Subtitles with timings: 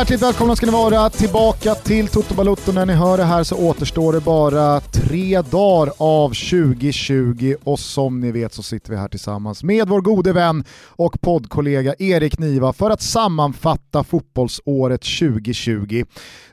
[0.00, 2.72] Hjärtligt välkomna ska ni vara tillbaka till Toto Balotto.
[2.72, 8.20] När ni hör det här så återstår det bara tre dagar av 2020 och som
[8.20, 12.72] ni vet så sitter vi här tillsammans med vår gode vän och poddkollega Erik Niva
[12.72, 16.04] för att sammanfatta fotbollsåret 2020.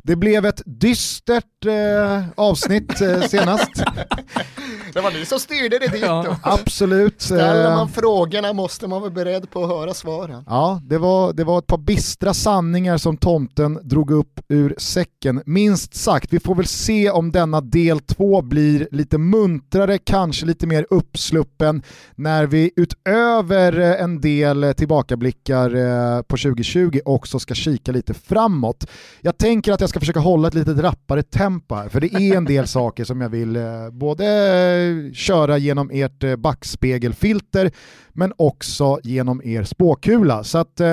[0.04, 3.72] Det blev ett dystert eh, avsnitt eh, senast.
[4.94, 6.02] Det var ni som styrde det dit.
[6.02, 6.36] Ja.
[6.42, 7.22] Absolut.
[7.22, 10.44] Ställer man frågorna måste man vara beredd på att höra svaren.
[10.48, 15.42] Ja, det var, det var ett par bistra sanningar som tomten drog upp ur säcken.
[15.46, 20.68] Minst sagt, vi får väl se om denna del två blir lite muntrare, kanske lite
[20.68, 21.82] mer uppsluppen
[22.16, 28.86] när vi utöver en del tillbakablickar eh, på 2020 också ska kika lite framåt.
[29.22, 32.38] Jag tänker att jag ska försöka hålla ett lite rappare tempo här, för det är
[32.38, 34.26] en del saker som jag vill eh, både
[34.78, 37.72] Eh, köra genom ert eh, backspegelfilter
[38.14, 40.44] men också genom er spåkula.
[40.44, 40.88] Så att, eh,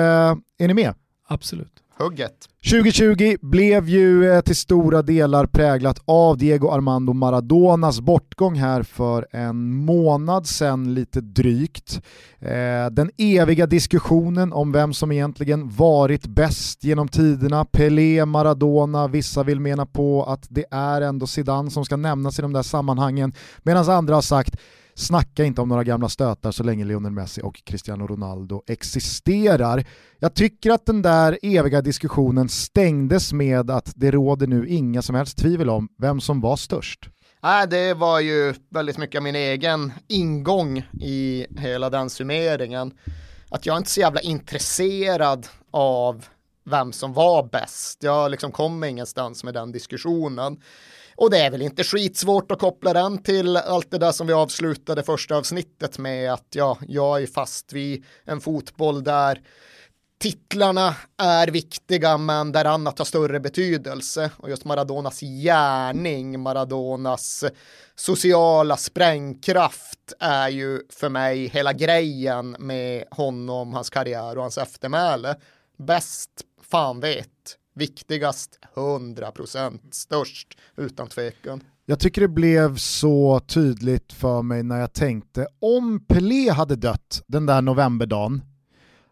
[0.57, 0.93] är ni med?
[1.27, 1.84] Absolut.
[1.97, 2.49] Hugget.
[2.71, 9.27] 2020 blev ju eh, till stora delar präglat av Diego Armando Maradonas bortgång här för
[9.31, 12.01] en månad sedan lite drygt.
[12.39, 19.43] Eh, den eviga diskussionen om vem som egentligen varit bäst genom tiderna, Pelé, Maradona, vissa
[19.43, 23.33] vill mena på att det är ändå Zidane som ska nämnas i de där sammanhangen,
[23.63, 24.55] medan andra har sagt
[24.97, 29.85] Snacka inte om några gamla stötar så länge Lionel Messi och Cristiano Ronaldo existerar.
[30.19, 35.15] Jag tycker att den där eviga diskussionen stängdes med att det råder nu inga som
[35.15, 37.09] helst tvivel om vem som var störst.
[37.43, 42.91] Nej, det var ju väldigt mycket min egen ingång i hela den summeringen.
[43.49, 46.25] Att jag är inte så jävla intresserad av
[46.65, 48.03] vem som var bäst.
[48.03, 50.57] Jag liksom kom ingenstans med den diskussionen.
[51.15, 54.33] Och det är väl inte skitsvårt att koppla den till allt det där som vi
[54.33, 59.41] avslutade första avsnittet med att ja, jag är fast vid en fotboll där
[60.17, 67.43] titlarna är viktiga men där annat har större betydelse och just Maradonas gärning, Maradonas
[67.95, 75.35] sociala sprängkraft är ju för mig hela grejen med honom, hans karriär och hans eftermäle.
[75.77, 76.31] Bäst
[76.61, 81.63] fan vet viktigast 100% störst utan tvekan.
[81.85, 87.23] Jag tycker det blev så tydligt för mig när jag tänkte om Pelé hade dött
[87.27, 88.41] den där novemberdagen,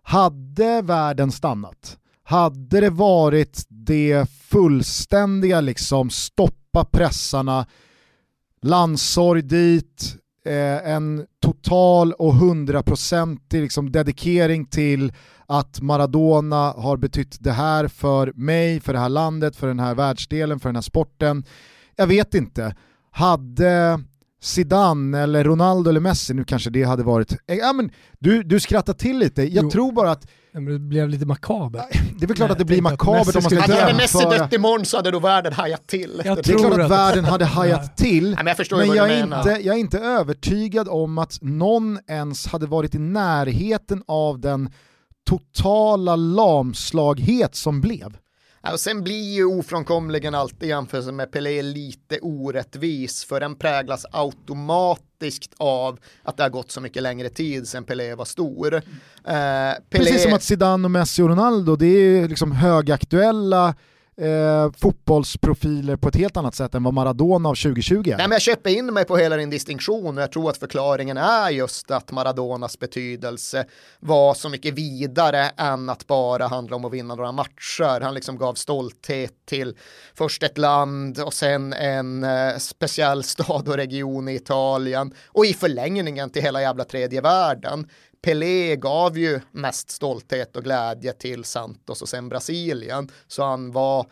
[0.04, 1.98] hade världen stannat?
[2.24, 7.66] Hade det varit det fullständiga liksom stoppa pressarna,
[8.62, 15.14] landsorg dit, eh, en total och hundraprocentig liksom dedikering till
[15.60, 19.96] att Maradona har betytt det här för mig, för det här landet, för den här
[19.96, 21.44] världsdelen, för den här sporten.
[21.96, 22.76] Jag vet inte.
[23.12, 24.00] Hade
[24.42, 27.32] Zidane eller Ronaldo eller Messi, nu kanske det hade varit...
[27.48, 29.72] Eh, ja, men du, du skrattar till lite, jag jo.
[29.72, 31.86] tror bara att det blev lite makabert.
[31.92, 33.82] Det är väl klart Nej, att det blir makabert om man ska jämföra.
[33.82, 36.22] Hade Messi dött imorgon så hade då världen hajat till.
[36.26, 39.24] Jag det är klart att, världen hade hajat till, Nej, men jag, men jag är,
[39.24, 44.70] inte, jag är inte övertygad om att någon ens hade varit i närheten av den
[45.30, 48.18] totala lamslaghet som blev.
[48.74, 55.54] och sen blir ju ofrånkomligen alltid jämförelsen med Pelé lite orättvis för den präglas automatiskt
[55.58, 58.76] av att det har gått så mycket längre tid sedan Pelé var stor.
[58.76, 58.82] Eh,
[59.24, 59.82] Pelé...
[59.90, 63.76] Precis som att Zidane och Messi och Ronaldo, det är liksom högaktuella
[64.18, 68.02] eh, fotbollsprofiler på ett helt annat sätt än vad Maradona av 2020 är.
[68.04, 71.18] Nej, men jag köper in mig på hela din distinktion och jag tror att förklaringen
[71.18, 73.66] är just att Maradonas betydelse
[74.00, 78.02] var så mycket vidare än att bara handla om att vinna några matcher.
[78.02, 79.78] Han liksom gav stolthet till
[80.14, 85.54] först ett land och sen en eh, speciell stad och region i Italien och i
[85.54, 87.88] förlängningen till hela jävla tredje världen.
[88.24, 93.10] Pelé gav ju mest stolthet och glädje till Santos och sen Brasilien.
[93.28, 94.06] Så han var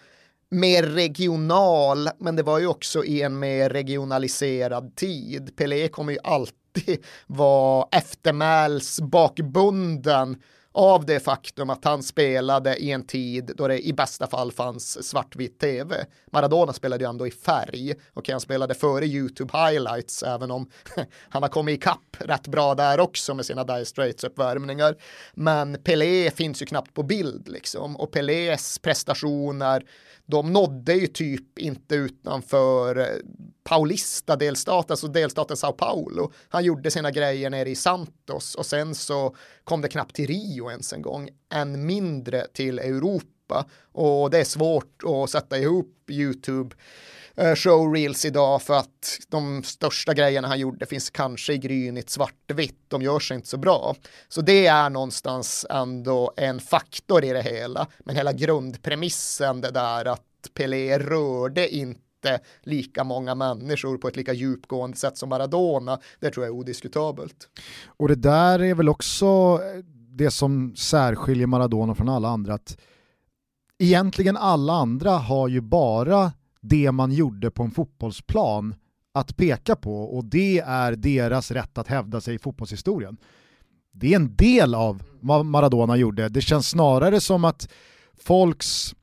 [0.49, 5.55] mer regional, men det var ju också i en mer regionaliserad tid.
[5.55, 13.51] Pelé kommer ju alltid vara eftermälsbakbunden av det faktum att han spelade i en tid
[13.57, 16.05] då det i bästa fall fanns svartvit tv.
[16.31, 20.69] Maradona spelade ju ändå i färg och han spelade före YouTube highlights även om
[21.29, 24.95] han har kommit ikapp rätt bra där också med sina Dire Straits uppvärmningar.
[25.33, 29.83] Men Pelé finns ju knappt på bild liksom och Pelés prestationer
[30.31, 33.05] de nådde ju typ inte utanför eh,
[33.63, 36.31] Paulista delstat, alltså delstaten Sao Paulo.
[36.49, 40.69] Han gjorde sina grejer nere i Santos och sen så kom det knappt till Rio
[40.69, 43.65] ens en gång, än mindre till Europa.
[43.91, 46.75] Och det är svårt att sätta ihop YouTube
[47.35, 52.79] eh, showreels idag för att de största grejerna han gjorde finns kanske i grynigt svartvitt,
[52.87, 53.95] de gör sig inte så bra.
[54.27, 60.05] Så det är någonstans ändå en faktor i det hela, men hela grundpremissen det där
[60.05, 60.21] att
[60.53, 62.01] Pelé rörde inte
[62.63, 67.49] lika många människor på ett lika djupgående sätt som Maradona, det tror jag är odiskutabelt.
[67.85, 69.59] Och det där är väl också
[70.09, 72.77] det som särskiljer Maradona från alla andra, att
[73.79, 78.75] egentligen alla andra har ju bara det man gjorde på en fotbollsplan
[79.13, 83.17] att peka på och det är deras rätt att hävda sig i fotbollshistorien.
[83.91, 86.29] Det är en del av vad Maradona gjorde.
[86.29, 87.69] Det känns snarare som att
[88.17, 88.95] folks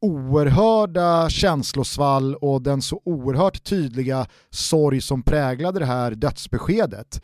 [0.00, 7.22] oerhörda känslosvall och den så oerhört tydliga sorg som präglade det här dödsbeskedet.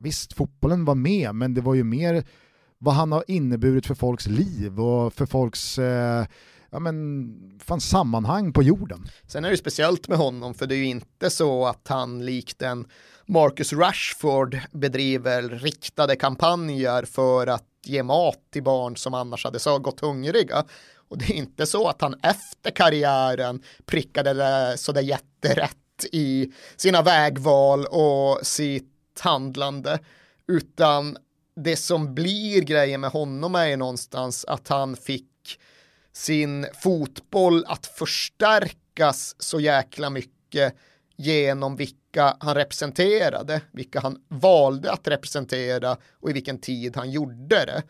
[0.00, 2.24] Visst, fotbollen var med, men det var ju mer
[2.78, 6.26] vad han har inneburit för folks liv och för folks eh,
[6.70, 9.08] ja, men, fan, sammanhang på jorden.
[9.26, 12.62] Sen är det speciellt med honom, för det är ju inte så att han likt
[12.62, 12.86] en
[13.26, 19.78] Marcus Rashford bedriver riktade kampanjer för att ge mat till barn som annars hade så
[19.78, 20.64] gått hungriga.
[21.12, 27.02] Och det är inte så att han efter karriären prickade det sådär jätterätt i sina
[27.02, 29.98] vägval och sitt handlande,
[30.48, 31.16] utan
[31.56, 35.60] det som blir grejen med honom är ju någonstans att han fick
[36.12, 40.74] sin fotboll att förstärkas så jäkla mycket
[41.16, 47.64] genom vilka han representerade, vilka han valde att representera och i vilken tid han gjorde
[47.64, 47.82] det.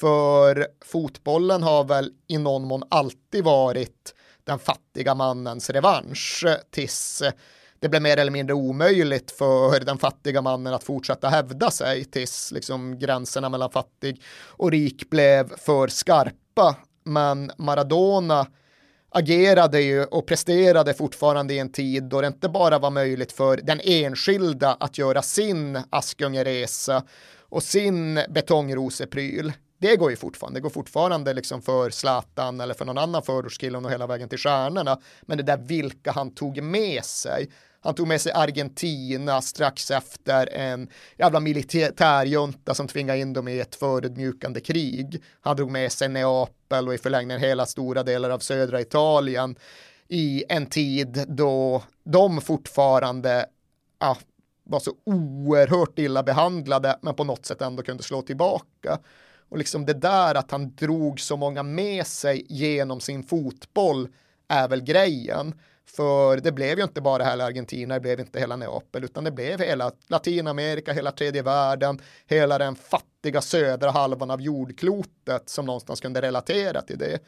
[0.00, 4.14] För fotbollen har väl i någon mån alltid varit
[4.44, 7.22] den fattiga mannens revansch tills
[7.80, 12.52] det blev mer eller mindre omöjligt för den fattiga mannen att fortsätta hävda sig tills
[12.52, 16.76] liksom gränserna mellan fattig och rik blev för skarpa.
[17.04, 18.46] Men Maradona
[19.10, 23.56] agerade ju och presterade fortfarande i en tid då det inte bara var möjligt för
[23.56, 27.02] den enskilda att göra sin Askungeresa
[27.38, 29.52] och sin betongrosepryl.
[29.78, 33.78] Det går ju fortfarande, det går fortfarande liksom för Zlatan eller för någon annan förortskille
[33.78, 35.00] och hela vägen till stjärnorna.
[35.22, 37.50] Men det där vilka han tog med sig,
[37.80, 40.88] han tog med sig Argentina strax efter en
[41.18, 45.22] jävla militärjunta som tvingade in dem i ett förödmjukande krig.
[45.40, 49.56] Han drog med sig Neapel och i förlängningen hela stora delar av södra Italien
[50.08, 53.46] i en tid då de fortfarande
[54.00, 54.16] ja,
[54.64, 58.98] var så oerhört illa behandlade men på något sätt ändå kunde slå tillbaka.
[59.48, 64.08] Och liksom det där att han drog så många med sig genom sin fotboll
[64.48, 65.54] är väl grejen.
[65.86, 69.30] För det blev ju inte bara hela Argentina, det blev inte hela Neapel, utan det
[69.30, 76.00] blev hela Latinamerika, hela tredje världen, hela den fattiga södra halvan av jordklotet som någonstans
[76.00, 77.18] kunde relatera till det.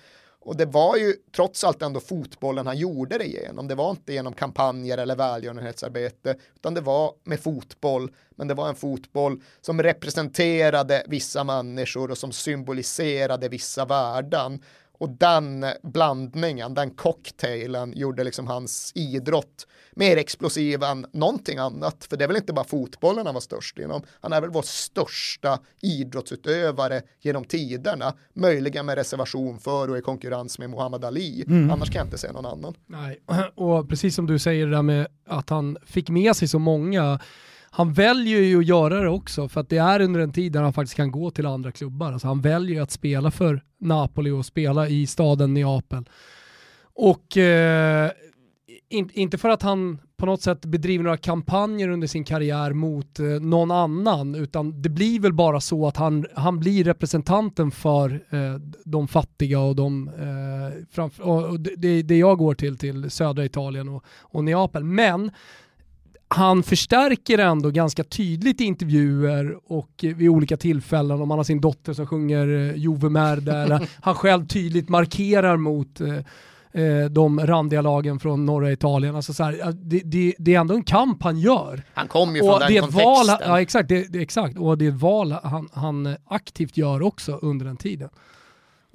[0.40, 3.68] Och det var ju trots allt ändå fotbollen han gjorde det genom.
[3.68, 8.10] Det var inte genom kampanjer eller välgörenhetsarbete, utan det var med fotboll.
[8.30, 14.62] Men det var en fotboll som representerade vissa människor och som symboliserade vissa värden.
[14.98, 19.66] Och den blandningen, den cocktailen gjorde liksom hans idrott
[19.96, 22.06] mer explosiv än någonting annat.
[22.10, 24.02] För det är väl inte bara fotbollen han var störst inom.
[24.20, 28.14] Han är väl vår största idrottsutövare genom tiderna.
[28.34, 31.44] Möjligen med reservation för och i konkurrens med Muhammad Ali.
[31.46, 31.70] Mm.
[31.70, 32.74] Annars kan jag inte se någon annan.
[32.86, 33.20] Nej,
[33.54, 37.20] och precis som du säger det där med att han fick med sig så många
[37.76, 40.62] han väljer ju att göra det också för att det är under en tid där
[40.62, 42.12] han faktiskt kan gå till andra klubbar.
[42.12, 46.08] Alltså han väljer att spela för Napoli och spela i staden Neapel.
[46.94, 48.10] Och eh,
[48.88, 53.18] in, inte för att han på något sätt bedriver några kampanjer under sin karriär mot
[53.18, 58.10] eh, någon annan, utan det blir väl bara så att han, han blir representanten för
[58.30, 63.44] eh, de fattiga och de, eh, framför, och det, det jag går till, till södra
[63.44, 64.84] Italien och, och Neapel.
[64.84, 65.30] Men
[66.28, 71.60] han förstärker ändå ganska tydligt i intervjuer och vid olika tillfällen om han har sin
[71.60, 76.16] dotter som sjunger eh, Jove Merda eller han själv tydligt markerar mot eh,
[76.82, 79.16] eh, de randiga lagen från norra Italien.
[79.16, 81.82] Alltså så här, det, det, det, är ändå en kamp han gör.
[81.94, 83.04] Han kommer ju från och den det kontexten.
[83.04, 87.38] Val, ja, exakt, det, exakt, och det är ett val han, han aktivt gör också
[87.42, 88.08] under den tiden.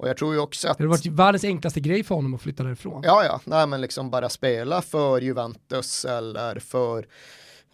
[0.02, 0.78] Och jag tror ju också att...
[0.78, 3.02] Det har varit världens enklaste grej för honom att flytta därifrån.
[3.04, 7.06] Ja, ja, nej men liksom bara spela för Juventus eller för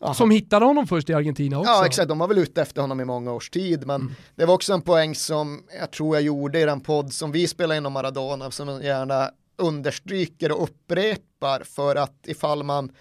[0.00, 0.14] Aha.
[0.14, 1.72] Som hittade honom först i Argentina också.
[1.72, 3.86] Ja exakt, de var väl ute efter honom i många års tid.
[3.86, 4.14] Men mm.
[4.34, 7.46] det var också en poäng som jag tror jag gjorde i den podd som vi
[7.46, 8.50] spelade inom Maradona.
[8.50, 11.62] Som jag gärna understryker och upprepar.
[11.64, 12.92] För att ifall man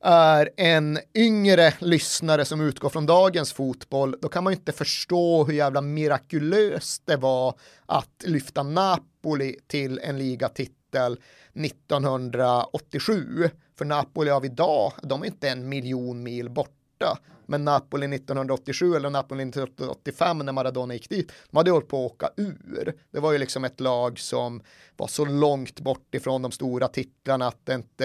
[0.00, 5.44] är en yngre lyssnare som utgår från dagens fotboll, då kan man ju inte förstå
[5.44, 7.54] hur jävla mirakulöst det var
[7.86, 11.20] att lyfta Napoli till en ligatitel
[11.54, 13.50] 1987.
[13.78, 17.18] För Napoli av idag, de är inte en miljon mil borta.
[17.46, 22.12] Men Napoli 1987 eller Napoli 1985 när Maradona gick dit, de hade hållit på att
[22.12, 22.94] åka ur.
[23.10, 24.62] Det var ju liksom ett lag som
[24.96, 28.04] var så långt bort ifrån de stora titlarna att det inte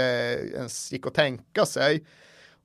[0.55, 2.05] ens gick att tänka sig.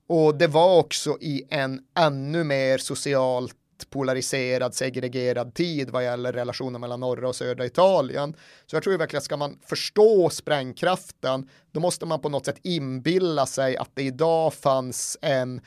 [0.08, 3.56] Och det var också i en ännu mer socialt
[3.90, 8.36] polariserad, segregerad tid vad gäller relationen mellan norra och södra Italien.
[8.66, 12.58] Så jag tror verkligen att ska man förstå sprängkraften, då måste man på något sätt
[12.62, 15.60] inbilla sig att det idag fanns en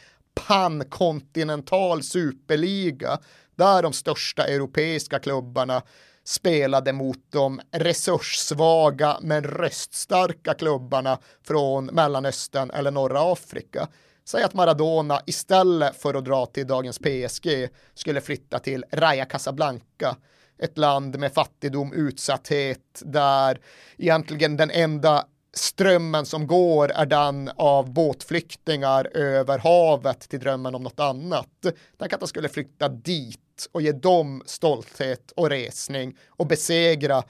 [0.47, 3.19] pankontinental superliga
[3.55, 5.81] där de största europeiska klubbarna
[6.23, 13.87] spelade mot de resurssvaga men röststarka klubbarna från Mellanöstern eller norra Afrika.
[14.25, 20.15] Säg att Maradona istället för att dra till dagens PSG skulle flytta till Raja Casablanca,
[20.59, 23.59] ett land med fattigdom, utsatthet, där
[23.97, 30.83] egentligen den enda strömmen som går är den av båtflyktingar över havet till drömmen om
[30.83, 31.65] något annat.
[31.97, 33.39] Tänk att han skulle flytta dit
[33.71, 37.23] och ge dem stolthet och resning och besegra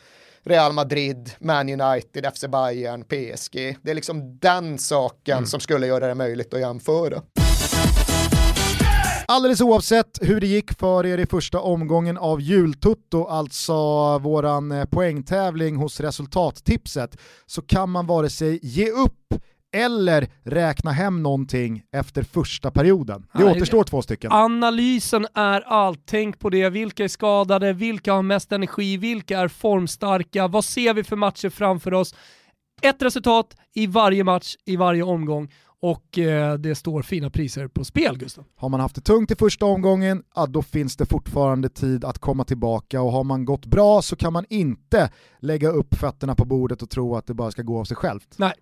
[0.44, 3.78] Real Madrid, Man United, FC Bayern, PSG.
[3.82, 5.48] Det är liksom den saken mm.
[5.48, 7.22] som skulle göra det möjligt att jämföra.
[9.32, 13.74] Alldeles oavsett hur det gick för er i första omgången av jultutto, alltså
[14.18, 19.34] våran eh, poängtävling hos resultattipset, så kan man vare sig ge upp
[19.76, 23.26] eller räkna hem någonting efter första perioden.
[23.34, 24.32] Det Nej, återstår två stycken.
[24.32, 26.02] Analysen är allt.
[26.06, 26.70] Tänk på det.
[26.70, 27.74] Vilka är skadade?
[27.74, 28.98] Vilka har mest energi?
[28.98, 30.48] Vilka är formstarka?
[30.48, 32.16] Vad ser vi för matcher framför oss?
[32.82, 35.50] Ett resultat i varje match, i varje omgång
[35.82, 38.46] och eh, det står fina priser på spel Gustav.
[38.56, 42.20] Har man haft det tungt i första omgången, ja, då finns det fortfarande tid att
[42.20, 46.46] komma tillbaka och har man gått bra så kan man inte lägga upp fötterna på
[46.46, 48.36] bordet och tro att det bara ska gå av sig självt.
[48.38, 48.54] Nej.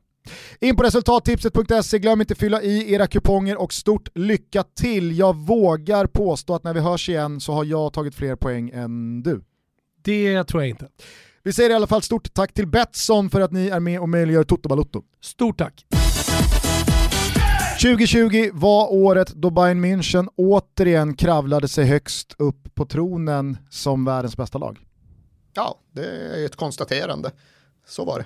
[0.59, 5.17] In på resultattipset.se, glöm inte fylla i era kuponger och stort lycka till.
[5.17, 9.23] Jag vågar påstå att när vi hörs igen så har jag tagit fler poäng än
[9.23, 9.43] du.
[10.01, 10.87] Det tror jag inte.
[11.43, 14.09] Vi säger i alla fall stort tack till Betsson för att ni är med och
[14.09, 15.03] möjliggör Toto Balutto.
[15.21, 15.85] Stort tack!
[17.81, 24.37] 2020 var året då Bayern München återigen kravlade sig högst upp på tronen som världens
[24.37, 24.79] bästa lag.
[25.53, 27.31] Ja, det är ett konstaterande.
[27.87, 28.25] Så var det.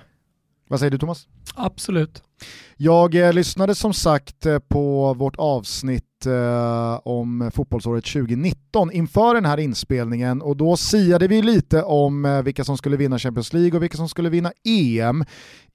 [0.68, 1.26] Vad säger du Thomas?
[1.54, 2.22] Absolut.
[2.76, 9.44] Jag eh, lyssnade som sagt eh, på vårt avsnitt eh, om fotbollsåret 2019 inför den
[9.44, 13.76] här inspelningen och då siade vi lite om eh, vilka som skulle vinna Champions League
[13.76, 15.24] och vilka som skulle vinna EM.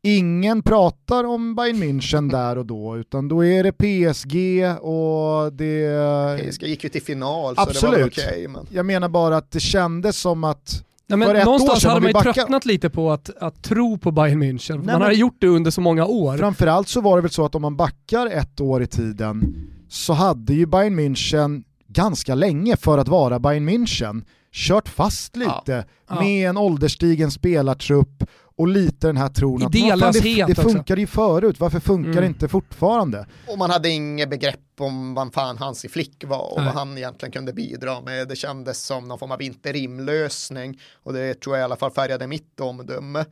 [0.04, 4.36] Ingen pratar om Bayern München där och då, utan då är det PSG
[4.82, 6.52] och det...
[6.52, 7.78] PSG gick ju till final Absolut.
[7.78, 8.28] så det var okej.
[8.28, 8.66] Okay, men...
[8.70, 12.34] Jag menar bara att det kändes som att Nej, men någonstans hade man ju backar...
[12.34, 15.02] tröttnat lite på att, att tro på Bayern München, Nej, man men...
[15.02, 16.38] hade gjort det under så många år.
[16.38, 19.56] Framförallt så var det väl så att om man backar ett år i tiden
[19.90, 25.86] så hade ju Bayern München ganska länge för att vara Bayern München kört fast lite
[26.08, 26.20] ja.
[26.20, 28.24] med en ålderstigen spelartrupp
[28.58, 32.22] och lite den här tron att man, det, det funkade ju förut, varför funkar mm.
[32.22, 33.28] det inte fortfarande?
[33.48, 36.66] Och man hade inget begrepp om vad fan Hansi Flick var och Nej.
[36.66, 38.28] vad han egentligen kunde bidra med.
[38.28, 42.28] Det kändes som någon form av interimlösning och det tror jag i alla fall färgade
[42.28, 43.26] mitt omdöme.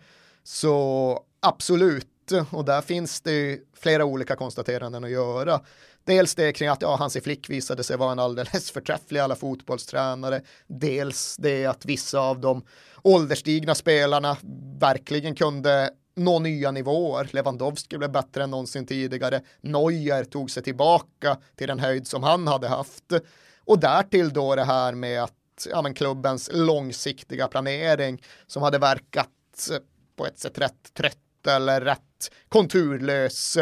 [0.43, 5.61] Så absolut, och där finns det flera olika konstateranden att göra.
[6.05, 10.41] Dels det kring att ja, Hansi Flick visade sig vara en alldeles förträfflig alla fotbollstränare.
[10.67, 12.65] Dels det att vissa av de
[13.03, 14.37] ålderstigna spelarna
[14.79, 17.29] verkligen kunde nå nya nivåer.
[17.31, 19.41] Lewandowski blev bättre än någonsin tidigare.
[19.61, 23.13] Neuer tog sig tillbaka till den höjd som han hade haft.
[23.65, 29.29] Och därtill då det här med att ja, men klubbens långsiktiga planering som hade verkat
[30.15, 33.57] på ett sätt rätt trött eller rätt konturlös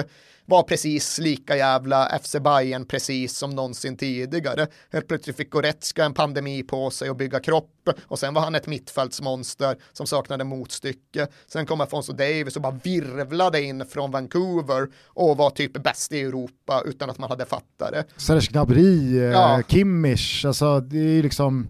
[0.46, 4.68] var precis lika jävla FC Bayern precis som någonsin tidigare.
[4.92, 7.70] Helt plötsligt fick Goretzka en pandemi på sig och bygga kropp
[8.08, 11.28] och sen var han ett mittfältsmonster som saknade motstycke.
[11.48, 16.22] Sen kom Afonso Davis och bara virvlade in från Vancouver och var typ bäst i
[16.22, 18.06] Europa utan att man hade fattat det.
[18.18, 19.62] Serge Gnabry, eh, ja.
[19.68, 21.70] Kimmich, alltså det är ju liksom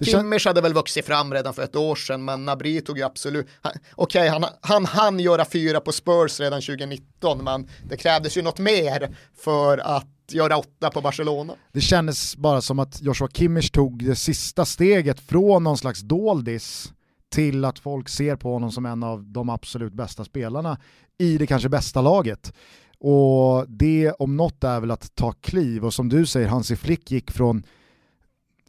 [0.00, 3.46] Kimmich hade väl vuxit fram redan för ett år sedan, men Nabri tog ju absolut,
[3.62, 8.42] okej, okay, han, han hann göra fyra på Spurs redan 2019, men det krävdes ju
[8.42, 11.54] något mer för att göra åtta på Barcelona.
[11.72, 16.92] Det kändes bara som att Joshua Kimmich tog det sista steget från någon slags doldis
[17.28, 20.78] till att folk ser på honom som en av de absolut bästa spelarna
[21.18, 22.52] i det kanske bästa laget.
[22.98, 27.10] Och det om något är väl att ta kliv och som du säger, Hansi Flick
[27.10, 27.62] gick från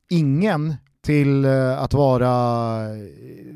[0.09, 0.75] ingen
[1.07, 2.87] till eh, att vara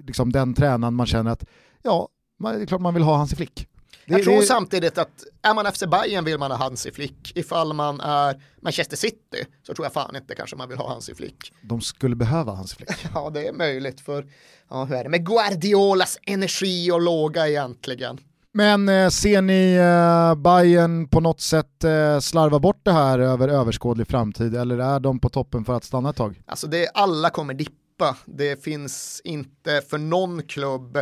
[0.07, 1.45] liksom, den tränaren man känner att
[1.83, 2.07] ja,
[2.39, 3.67] Man, det är klart man vill ha Hansi Flick.
[4.05, 7.31] Det, jag tror det, samtidigt att är man FC Bayern vill man ha Hansi Flick.
[7.35, 11.15] Ifall man är Manchester City så tror jag fan inte kanske man vill ha Hansi
[11.15, 11.53] Flick.
[11.61, 12.89] De skulle behöva Hansi Flick.
[13.13, 14.25] Ja, det är möjligt för,
[14.69, 18.17] ja hur är det med Guardiolas energi och låga egentligen?
[18.53, 23.47] Men eh, ser ni eh, Bayern på något sätt eh, slarva bort det här över
[23.47, 26.41] överskådlig framtid eller är de på toppen för att stanna ett tag?
[26.45, 28.17] Alltså det, alla kommer dippa.
[28.25, 30.97] Det finns inte för någon klubb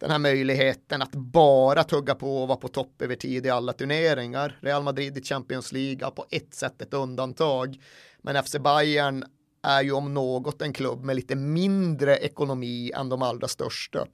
[0.00, 3.72] den här möjligheten att bara tugga på och vara på topp över tid i alla
[3.72, 4.58] turneringar.
[4.60, 7.76] Real Madrid i Champions League har på ett sätt ett undantag.
[8.22, 9.24] Men FC Bayern
[9.62, 14.06] är ju om något en klubb med lite mindre ekonomi än de allra största.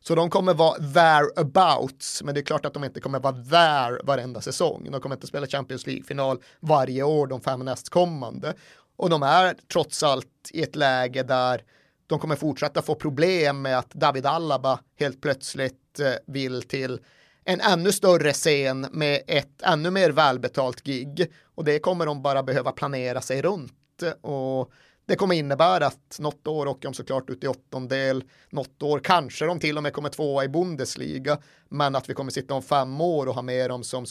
[0.00, 4.00] Så de kommer vara thereabouts, men det är klart att de inte kommer vara there
[4.04, 4.88] varenda säsong.
[4.90, 8.54] De kommer inte spela Champions League-final varje år de fem nästkommande.
[8.96, 11.62] Och de är trots allt i ett läge där
[12.06, 17.00] de kommer fortsätta få problem med att David Alaba helt plötsligt eh, vill till
[17.44, 22.42] en ännu större scen med ett ännu mer välbetalt gig och det kommer de bara
[22.42, 24.72] behöva planera sig runt och
[25.06, 29.44] det kommer innebära att något år åker de såklart ut i åttondel, något år kanske
[29.44, 33.00] de till och med kommer tvåa i Bundesliga, men att vi kommer sitta om fem
[33.00, 34.06] år och ha med dem som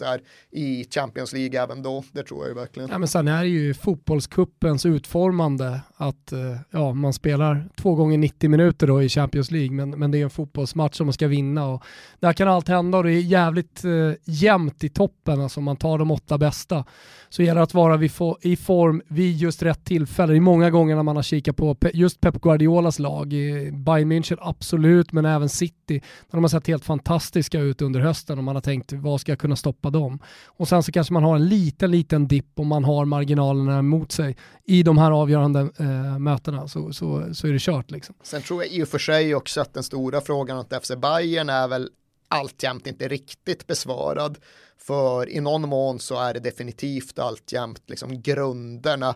[0.00, 2.90] där i Champions League även då, det tror jag ju verkligen.
[2.90, 8.18] Ja, men sen är det ju fotbollskuppens utformande att eh, ja, man spelar två gånger
[8.18, 11.28] 90 minuter då i Champions League, men, men det är en fotbollsmatch som man ska
[11.28, 11.84] vinna och
[12.20, 13.90] där kan allt hända och det är jävligt eh,
[14.24, 16.84] jämnt i toppen, alltså man tar de åtta bästa
[17.28, 18.04] så gäller det att vara
[18.42, 20.32] i form vid just rätt tillfälle.
[20.32, 23.28] Det är många gånger när man har kikat på just Pep Guardiolas lag,
[23.72, 25.94] Bayern München absolut, men även City,
[26.30, 29.32] när de har sett helt fantastiska ut under hösten och man har tänkt vad ska
[29.32, 30.18] jag kunna stoppa dem?
[30.46, 34.12] Och sen så kanske man har en liten, liten dipp och man har marginalerna emot
[34.12, 38.14] sig i de här avgörande eh, mötena så, så, så är det kört liksom.
[38.22, 41.48] Sen tror jag i och för sig också att den stora frågan åt FC Bayern
[41.48, 41.90] är väl
[42.28, 44.38] alltjämt inte riktigt besvarad.
[44.78, 49.14] För i någon mån så är det definitivt alltjämt liksom grunderna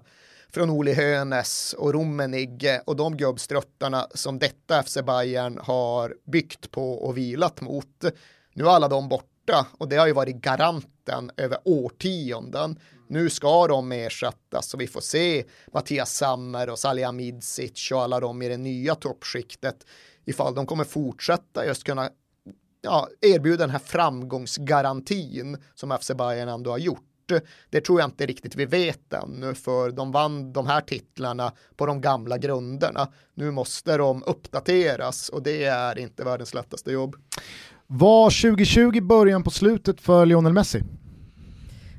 [0.54, 6.92] från Oli Hönes och Rummenigge och de gubbstruttarna som detta FC Bayern har byggt på
[6.92, 8.04] och vilat mot.
[8.54, 9.28] Nu är alla de borta
[9.78, 12.78] och det har ju varit garanten över årtionden.
[13.08, 18.20] Nu ska de ersättas och vi får se Mattias Sammer och Salih Midzic och alla
[18.20, 19.86] de i det nya toppskiktet
[20.24, 22.10] ifall de kommer fortsätta just kunna
[22.82, 27.00] ja, erbjuda den här framgångsgarantin som FC Bayern ändå har gjort.
[27.70, 31.86] Det tror jag inte riktigt vi vet ännu, för de vann de här titlarna på
[31.86, 33.12] de gamla grunderna.
[33.34, 37.16] Nu måste de uppdateras och det är inte världens lättaste jobb.
[37.86, 40.82] Var 2020 början på slutet för Lionel Messi?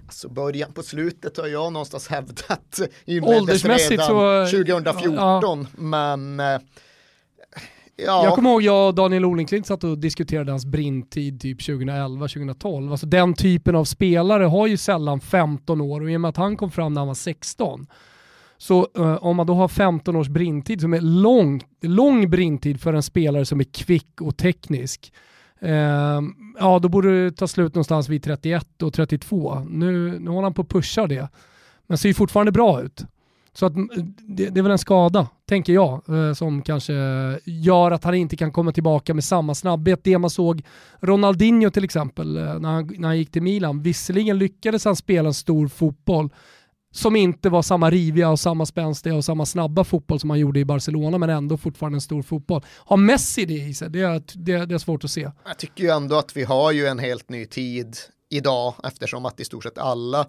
[0.06, 2.80] Alltså början på slutet har jag någonstans hävdat
[3.21, 5.65] Åldersmässigt redan så, 2014, ja.
[5.78, 6.60] men eh,
[7.98, 8.24] Ja.
[8.24, 12.91] Jag kommer ihåg jag och Daniel Olenklint satt och diskuterade hans brintid typ 2011-2012.
[12.91, 16.38] Alltså den typen av spelare har ju sällan 15 år och i och med att
[16.38, 17.88] han kom fram när han var 16
[18.58, 22.93] så uh, om man då har 15 års brintid som är lång, lång brintid för
[22.93, 25.19] en spelare som är kvick och teknisk, uh,
[25.62, 29.60] Ehm, ja då borde det ta slut någonstans vid 31 och 32.
[29.70, 31.30] Nu, nu håller han på att pusha det,
[31.88, 33.06] men ser ju fortfarande bra ut.
[33.54, 36.94] Så att, mm, det, det, är väl en skada, tänker jag, eh, som kanske
[37.44, 40.04] gör att han inte kan komma tillbaka med samma snabbhet.
[40.04, 40.63] Det man såg
[41.02, 43.82] Ronaldinho till exempel, eh, när han, när han gick till Milan.
[43.82, 46.30] Visserligen lyckades han spela en stor fotboll,
[46.95, 50.60] som inte var samma riviga och samma spänstiga och samma snabba fotboll som han gjorde
[50.60, 52.65] i Barcelona, men ändå fortfarande en stor fotboll.
[52.69, 53.89] Har Messi det i sig?
[53.89, 55.31] Det är, det, det är svårt att se.
[55.45, 57.97] Jag tycker ju ändå att vi har ju en helt ny tid
[58.29, 60.25] idag, eftersom att i stort sett alla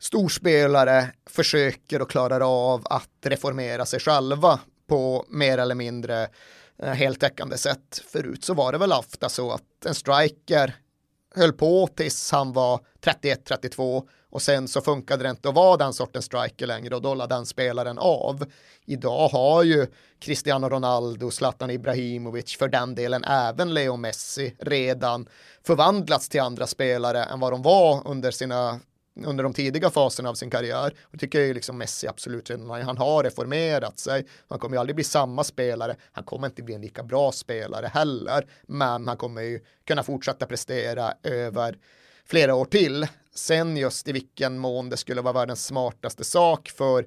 [0.00, 6.28] storspelare försöker och klarar av att reformera sig själva på mer eller mindre
[6.82, 8.02] eh, heltäckande sätt.
[8.12, 10.74] Förut så var det väl ofta så att en striker
[11.34, 14.02] höll på tills han var 31-32
[14.34, 17.34] och sen så funkade det inte att vara den sortens striker längre och då lade
[17.34, 18.44] den spelaren av.
[18.84, 19.86] Idag har ju
[20.18, 25.28] Cristiano Ronaldo, Zlatan Ibrahimovic, för den delen även Leo Messi redan
[25.66, 28.80] förvandlats till andra spelare än vad de var under sina
[29.24, 30.94] under de tidiga faserna av sin karriär.
[31.02, 34.26] Och tycker jag ju liksom Messi absolut han har reformerat sig.
[34.48, 35.96] Han kommer ju aldrig bli samma spelare.
[36.12, 40.46] Han kommer inte bli en lika bra spelare heller, men han kommer ju kunna fortsätta
[40.46, 41.78] prestera över
[42.24, 43.06] flera år till.
[43.34, 47.06] Sen just i vilken mån det skulle vara världens smartaste sak för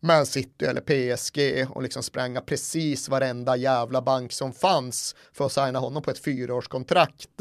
[0.00, 5.52] Man City eller PSG och liksom spränga precis varenda jävla bank som fanns för att
[5.52, 7.40] signa honom på ett fyraårskontrakt.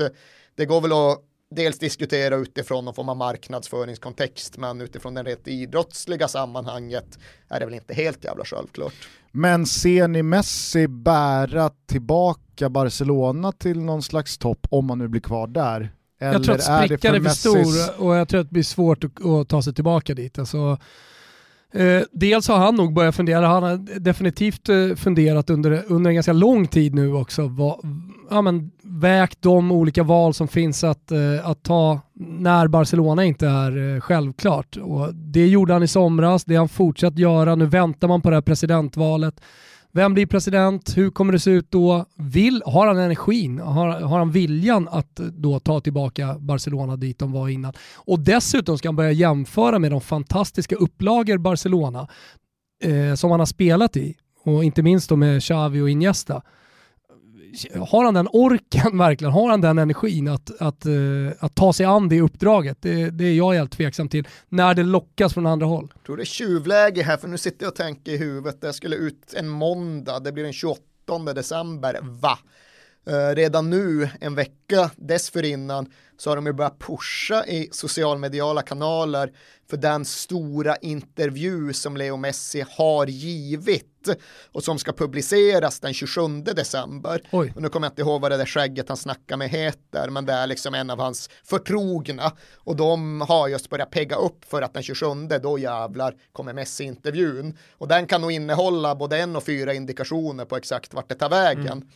[0.56, 1.24] Det går väl att
[1.56, 7.20] dels diskutera utifrån någon form av marknadsföringskontext, men utifrån det rent idrottsliga sammanhanget
[7.50, 9.10] är det väl inte helt jävla självklart.
[9.32, 15.22] Men ser ni Messi bära tillbaka Barcelona till någon slags topp om man nu blir
[15.22, 15.94] kvar där?
[16.24, 19.04] Eller jag tror att sprickan är för stor och jag tror att det blir svårt
[19.04, 20.40] att, att ta sig tillbaka dit.
[20.40, 20.78] Alltså,
[21.76, 26.16] Eh, dels har han nog börjat fundera, han har definitivt eh, funderat under, under en
[26.16, 27.80] ganska lång tid nu också, vad,
[28.30, 33.48] ja, men, vägt de olika val som finns att, eh, att ta när Barcelona inte
[33.48, 34.78] är eh, självklart.
[34.78, 38.30] Och det gjorde han i somras, det har han fortsatt göra, nu väntar man på
[38.30, 39.42] det här presidentvalet.
[39.96, 40.98] Vem blir president?
[40.98, 42.06] Hur kommer det se ut då?
[42.16, 43.60] Vill, har han energin?
[43.60, 47.74] Har, har han viljan att eh, då ta tillbaka Barcelona dit de var innan?
[47.96, 52.08] Och dessutom ska han börja jämföra med de fantastiska upplagor Barcelona
[52.84, 56.42] eh, som han har spelat i och inte minst då med Xavi och Iniesta
[57.90, 59.34] har han den orken verkligen?
[59.34, 60.94] Har han den energin att, att, eh,
[61.40, 62.78] att ta sig an det uppdraget?
[62.82, 65.92] Det, det är jag helt tveksam till när det lockas från andra håll.
[65.96, 68.74] Jag tror det är tjuvläge här, för nu sitter jag och tänker i huvudet, det
[68.74, 70.84] skulle ut en måndag, det blir den 28
[71.36, 72.40] december, va?
[73.10, 79.32] Uh, redan nu, en vecka dessförinnan, så har de ju börjat pusha i socialmediala kanaler
[79.70, 83.90] för den stora intervju som Leo Messi har givit
[84.52, 87.22] och som ska publiceras den 27 december.
[87.32, 87.54] Oj.
[87.56, 90.26] Och nu kommer jag inte ihåg vad det där skägget han snackar med heter, men
[90.26, 94.62] det är liksom en av hans förtrogna och de har just börjat pegga upp för
[94.62, 95.08] att den 27
[95.44, 100.58] då jävlar kommer Messi-intervjun och den kan nog innehålla både en och fyra indikationer på
[100.58, 101.68] exakt vart det tar vägen.
[101.68, 101.88] Mm.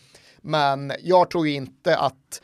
[0.48, 2.42] Men jag tror inte att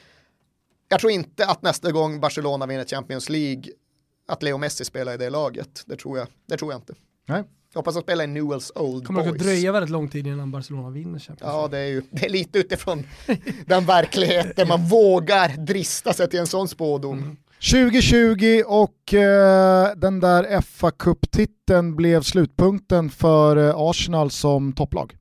[0.89, 3.63] jag tror inte att nästa gång Barcelona vinner Champions League
[4.27, 5.83] att Leo Messi spelar i det laget.
[5.85, 6.93] Det tror jag, det tror jag inte.
[7.25, 7.43] Nej.
[7.73, 9.27] Jag hoppas att spela i Newells Old kommer Boys.
[9.27, 11.61] Kommer att dröja väldigt lång tid innan Barcelona vinner Champions League.
[11.61, 13.03] Ja, det är ju det är lite utifrån
[13.65, 17.17] den verkligheten man vågar drista sig till en sån spådom.
[17.17, 17.37] Mm.
[17.71, 25.15] 2020 och eh, den där fa Cup-titeln blev slutpunkten för eh, Arsenal som topplag.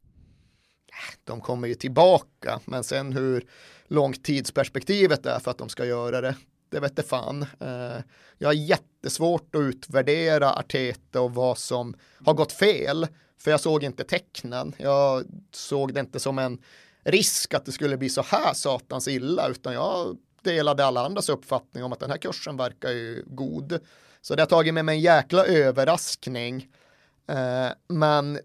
[1.25, 3.47] De kommer ju tillbaka, men sen hur
[3.87, 6.35] långt tidsperspektivet är för att de ska göra det,
[6.71, 7.43] det vete fan.
[7.61, 8.03] Eh,
[8.39, 13.07] jag har jättesvårt att utvärdera Arteta och vad som har gått fel,
[13.39, 14.75] för jag såg inte tecknen.
[14.79, 16.59] Jag såg det inte som en
[17.05, 21.85] risk att det skulle bli så här satans illa, utan jag delade alla andras uppfattning
[21.85, 23.81] om att den här kursen verkar ju god.
[24.21, 26.69] Så det har tagit med mig en jäkla överraskning.
[27.27, 28.39] Eh, men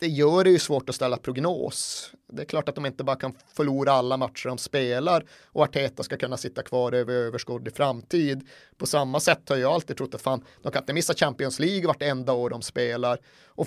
[0.00, 2.10] det gör det ju svårt att ställa prognos.
[2.32, 6.02] Det är klart att de inte bara kan förlora alla matcher de spelar och Arteta
[6.02, 8.48] ska kunna sitta kvar över överskådlig framtid.
[8.76, 11.86] På samma sätt har jag alltid trott att fan, de kan inte missa Champions League
[11.86, 13.66] vartenda år de spelar och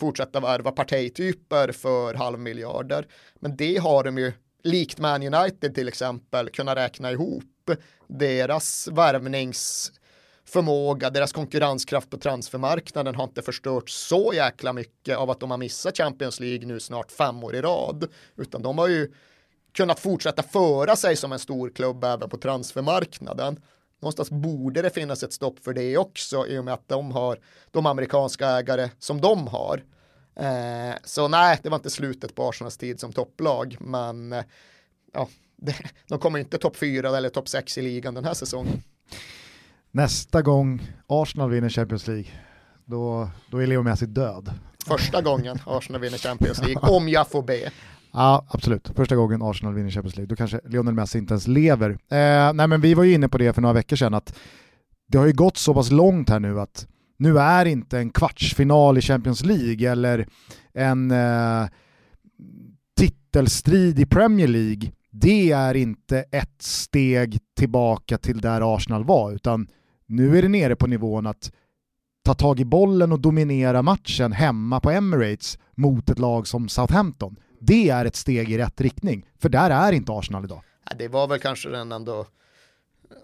[0.00, 3.06] fortsätta värva partityper för halvmiljarder.
[3.34, 7.70] Men det har de ju, likt Man United till exempel, kunnat räkna ihop.
[8.08, 9.92] Deras värvnings
[10.44, 15.58] förmåga, deras konkurrenskraft på transfermarknaden har inte förstört så jäkla mycket av att de har
[15.58, 19.12] missat Champions League nu snart fem år i rad, utan de har ju
[19.72, 23.60] kunnat fortsätta föra sig som en stor klubb även på transfermarknaden.
[24.00, 27.38] Någonstans borde det finnas ett stopp för det också i och med att de har
[27.70, 29.84] de amerikanska ägare som de har.
[30.36, 34.44] Eh, så nej, det var inte slutet på Arsenals tid som topplag, men eh,
[35.12, 35.76] ja, det,
[36.08, 38.82] de kommer inte topp fyra eller topp sex i ligan den här säsongen.
[39.94, 42.26] Nästa gång Arsenal vinner Champions League,
[42.84, 44.52] då, då är Leo Messi död.
[44.86, 47.70] Första gången Arsenal vinner Champions League, om jag får be.
[48.12, 48.90] Ja, absolut.
[48.96, 51.90] Första gången Arsenal vinner Champions League, då kanske Lionel Messi inte ens lever.
[51.90, 54.38] Eh, nej, men vi var ju inne på det för några veckor sedan, att
[55.08, 58.98] det har ju gått så pass långt här nu att nu är inte en kvartsfinal
[58.98, 60.26] i Champions League eller
[60.72, 61.68] en eh,
[62.98, 69.68] titelstrid i Premier League, det är inte ett steg tillbaka till där Arsenal var, utan
[70.16, 71.52] nu är det nere på nivån att
[72.24, 77.36] ta tag i bollen och dominera matchen hemma på Emirates mot ett lag som Southampton.
[77.60, 80.62] Det är ett steg i rätt riktning, för där är inte Arsenal idag.
[80.98, 82.26] Det var väl kanske den ändå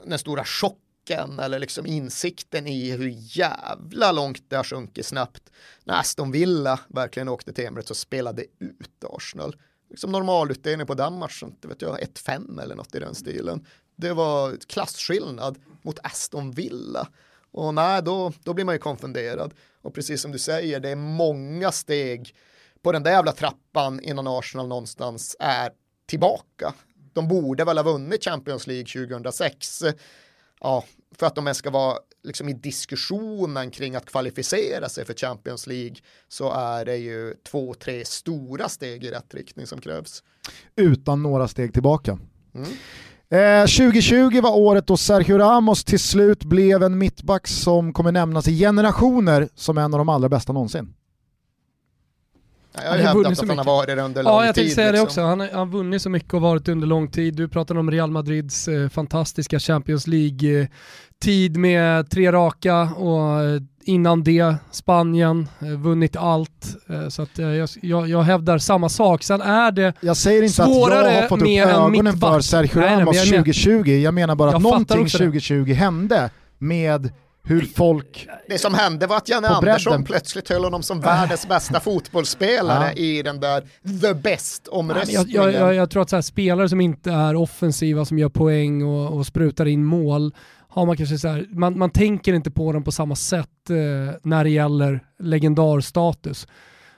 [0.07, 5.43] den stora chocken eller liksom insikten i hur jävla långt det har sjunkit snabbt
[5.85, 9.57] när Aston Villa verkligen åkte till Emirates och spelade ut Arsenal.
[9.91, 13.67] Liksom normalutdelning på den matchen, inte vet jag, 1-5 eller något i den stilen.
[14.01, 17.09] Det var klasskillnad mot Aston Villa.
[17.53, 19.55] Och nej, då, då blir man ju konfunderad.
[19.83, 22.35] Och precis som du säger, det är många steg
[22.83, 25.71] på den där jävla trappan innan Arsenal någonstans är
[26.07, 26.75] tillbaka.
[27.13, 29.83] De borde väl ha vunnit Champions League 2006.
[30.61, 30.85] Ja,
[31.15, 35.67] för att de ens ska vara liksom i diskussionen kring att kvalificera sig för Champions
[35.67, 35.97] League
[36.29, 40.23] så är det ju två, tre stora steg i rätt riktning som krävs.
[40.77, 42.19] Utan några steg tillbaka.
[42.55, 42.69] Mm.
[43.33, 48.49] Eh, 2020 var året då Sergio Ramos till slut blev en mittback som kommer nämnas
[48.49, 50.95] i generationer som en av de allra bästa någonsin.
[52.75, 54.41] Jag har ju hävdat att han har varit det under lång tid.
[54.41, 55.05] Ja, jag tänkte säga liksom.
[55.05, 55.21] det också.
[55.21, 57.37] Han har, han har vunnit så mycket och varit under lång tid.
[57.37, 64.23] Du pratade om Real Madrids eh, fantastiska Champions League-tid med tre raka och eh, innan
[64.25, 66.77] det Spanien, eh, vunnit allt.
[66.89, 69.23] Eh, så att, eh, jag, jag, jag hävdar samma sak.
[69.23, 72.71] Sen är det Jag säger inte att Svårare jag har fått upp ögonen för Sergio
[72.75, 73.91] Nej, nej, men Ramos jag men- 2020.
[73.91, 75.25] Jag menar bara att någonting också det.
[75.25, 77.13] 2020 hände med
[77.43, 78.29] hur folk...
[78.49, 83.23] Det som hände var att Janne Andersson plötsligt höll honom som världens bästa fotbollsspelare i
[83.23, 83.61] den där
[84.01, 87.11] the best Nej, men jag, jag, jag, jag tror att så här, spelare som inte
[87.11, 90.35] är offensiva, som gör poäng och, och sprutar in mål,
[90.71, 94.15] har man kanske så här, man, man tänker inte på dem på samma sätt eh,
[94.23, 96.47] när det gäller legendarstatus.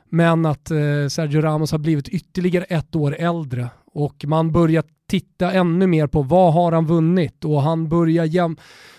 [0.09, 0.77] Men att eh,
[1.11, 6.23] Sergio Ramos har blivit ytterligare ett år äldre och man börjar titta ännu mer på
[6.23, 8.57] vad har han vunnit och han börjar jäm,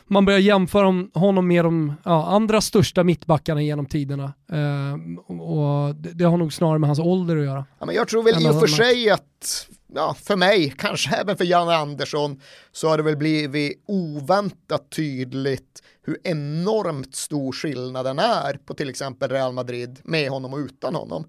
[0.07, 4.33] man börjar jämföra om- honom med de ja, andra största mittbackarna genom tiderna.
[4.51, 7.65] Eh, och det, det har nog snarare med hans ålder att göra.
[7.79, 11.37] Ja, men jag tror väl i och för sig att, ja, för mig, kanske även
[11.37, 18.53] för Janne Andersson, så har det väl blivit oväntat tydligt hur enormt stor skillnaden är
[18.53, 21.25] på till exempel Real Madrid med honom och utan honom.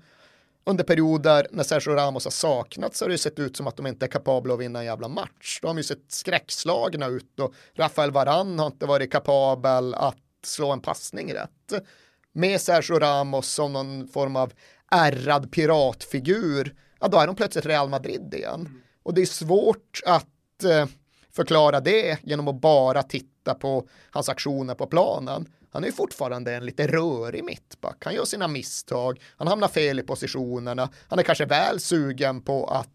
[0.66, 3.86] Under perioder när Sergio Ramos har saknats har det ju sett ut som att de
[3.86, 5.58] inte är kapabla att vinna en jävla match.
[5.62, 10.72] de har ju sett skräckslagna ut och Rafael Varan har inte varit kapabel att slå
[10.72, 11.84] en passning rätt.
[12.32, 14.52] Med Sergio Ramos som någon form av
[14.90, 18.82] ärrad piratfigur, ja då är de plötsligt Real Madrid igen.
[19.02, 20.86] Och det är svårt att eh,
[21.32, 25.48] förklara det genom att bara titta på hans aktioner på planen.
[25.70, 28.04] Han är ju fortfarande en lite rörig mittback.
[28.04, 32.66] Han gör sina misstag, han hamnar fel i positionerna, han är kanske väl sugen på
[32.66, 32.88] att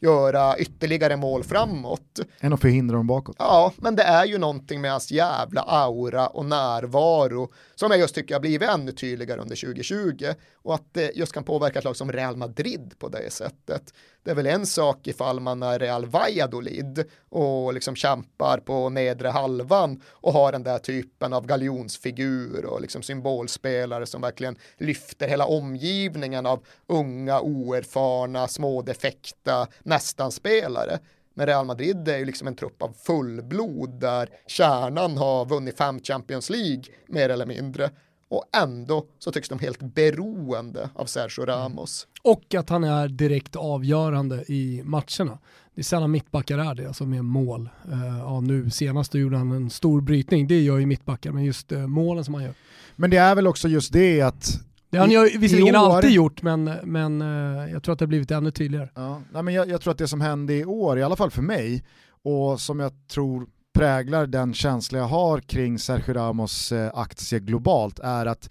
[0.00, 2.20] göra ytterligare mål framåt.
[2.40, 3.36] än att förhindra dem bakåt.
[3.38, 8.14] Ja, men det är ju någonting med hans jävla aura och närvaro som jag just
[8.14, 10.26] tycker har blivit ännu tydligare under 2020
[10.62, 13.94] och att det just kan påverka ett lag som Real Madrid på det sättet.
[14.24, 19.28] Det är väl en sak ifall man är Real Valladolid och liksom kämpar på nedre
[19.28, 25.46] halvan och har den där typen av galjonsfigur och liksom symbolspelare som verkligen lyfter hela
[25.46, 30.98] omgivningen av unga, oerfarna, smådefekta nästan-spelare.
[31.34, 36.00] Men Real Madrid är ju liksom en trupp av fullblod där kärnan har vunnit fem
[36.00, 37.90] Champions League mer eller mindre.
[38.32, 42.06] Och ändå så tycks de helt beroende av Sergio Ramos.
[42.22, 45.38] Och att han är direkt avgörande i matcherna.
[45.74, 47.68] Det är sällan mittbackar är det, alltså med mål.
[47.92, 51.72] Eh, ja, nu senast gjorde han en stor brytning, det gör ju mittbackar, men just
[51.72, 52.54] eh, målen som han gör.
[52.96, 56.42] Men det är väl också just det att Det har han visserligen år- alltid gjort,
[56.42, 58.88] men, men eh, jag tror att det har blivit ännu tydligare.
[58.94, 61.30] Ja, nej men jag, jag tror att det som hände i år, i alla fall
[61.30, 61.84] för mig,
[62.22, 67.98] och som jag tror präglar den känsla jag har kring Sergio Ramos eh, aktie globalt,
[67.98, 68.50] är att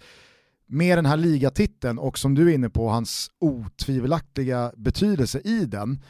[0.66, 6.02] med den här ligatiteln och som du är inne på, hans otvivelaktiga betydelse i den,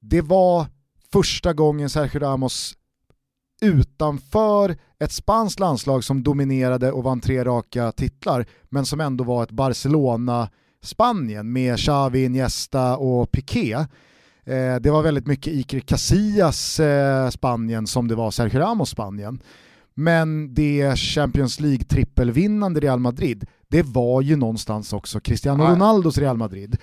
[0.00, 0.66] det var
[1.12, 2.74] första gången Sergio Ramos
[3.60, 9.42] utanför ett spanskt landslag som dominerade och vann tre raka titlar, men som ändå var
[9.42, 13.86] ett Barcelona-Spanien med Xavi, Iniesta och Piqué.
[14.46, 19.42] Eh, det var väldigt mycket Iker Casillas eh, Spanien som det var Sergio Ramos Spanien.
[19.94, 25.70] Men det Champions League-trippelvinnande Real Madrid, det var ju någonstans också Cristiano Ja.
[25.70, 26.76] Ronaldos Real Madrid.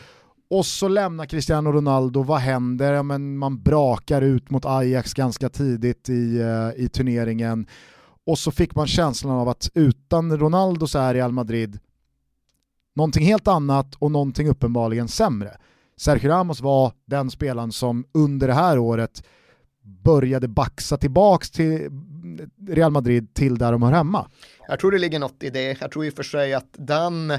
[0.50, 2.94] Och så lämnar Cristiano Ronaldo, vad händer?
[2.94, 7.68] Ja, men man brakar ut mot Ajax ganska tidigt i, eh, i turneringen.
[8.26, 11.80] Och så fick man känslan av att utan Ronaldo så är Real Madrid
[12.96, 15.58] någonting helt annat och någonting uppenbarligen sämre.
[16.02, 19.24] Sergio Ramos var den spelaren som under det här året
[20.04, 21.90] började baxa tillbaks till
[22.68, 24.30] Real Madrid till där de hör hemma.
[24.68, 25.82] Jag tror det ligger något i det.
[25.82, 27.34] Jag tror i och för sig att den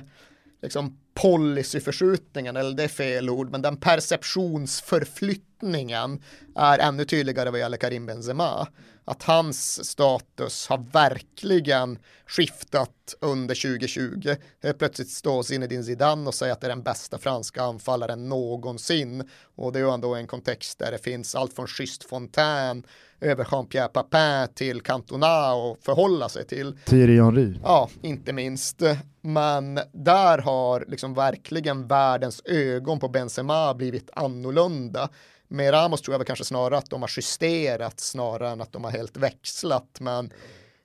[0.62, 6.22] liksom policyförskjutningen, eller det är fel ord, men den perceptionsförflyttningen
[6.56, 8.66] är ännu tydligare vad gäller Karim Benzema.
[9.04, 14.34] Att hans status har verkligen skiftat under 2020.
[14.62, 19.28] Helt plötsligt står Zinedine Zidane och säger att det är den bästa franska anfallaren någonsin.
[19.54, 22.82] Och det är ju ändå en kontext där det finns allt från Schysst Fontaine
[23.20, 26.78] över Jean-Pierre Papin till Cantona och förhålla sig till.
[26.84, 27.54] Thierry Henry.
[27.62, 28.82] Ja, inte minst.
[29.20, 35.08] Men där har liksom verkligen världens ögon på Benzema blivit annorlunda.
[35.52, 38.84] Med Ramos tror jag väl kanske snarare att de har justerat snarare än att de
[38.84, 39.96] har helt växlat.
[40.00, 40.32] Men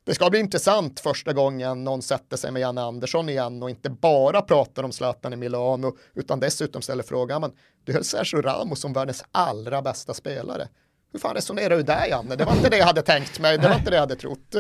[0.06, 3.90] det ska bli intressant första gången någon sätter sig med Janne Andersson igen och inte
[3.90, 7.52] bara pratar om Zlatan i Milano utan dessutom ställer frågan, men
[7.86, 10.68] du höll Sergio Ramos som världens allra bästa spelare.
[11.12, 12.36] Hur fan resonerar du där Janne?
[12.36, 14.56] Det var inte det jag hade tänkt mig, det var inte det jag hade trott.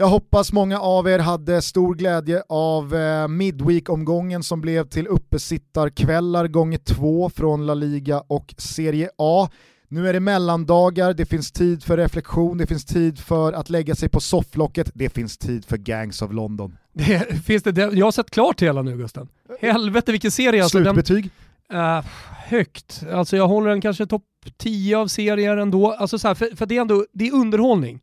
[0.00, 6.48] Jag hoppas många av er hade stor glädje av eh, Midweek-omgången som blev till uppesittarkvällar
[6.48, 9.48] gånger två från La Liga och Serie A.
[9.88, 13.94] Nu är det mellandagar, det finns tid för reflektion, det finns tid för att lägga
[13.94, 16.76] sig på sofflocket, det finns tid för Gangs of London.
[16.92, 19.28] Det, finns det, jag har sett klart hela nu Gusten.
[19.60, 20.62] Helvete vilken serie.
[20.62, 21.30] Alltså, Slutbetyg?
[21.68, 22.04] Den, uh,
[22.46, 23.02] högt.
[23.12, 24.24] Alltså jag håller den kanske topp
[24.56, 25.92] 10 av serier ändå.
[25.92, 28.00] Alltså så här, för, för det är ändå det är underhållning.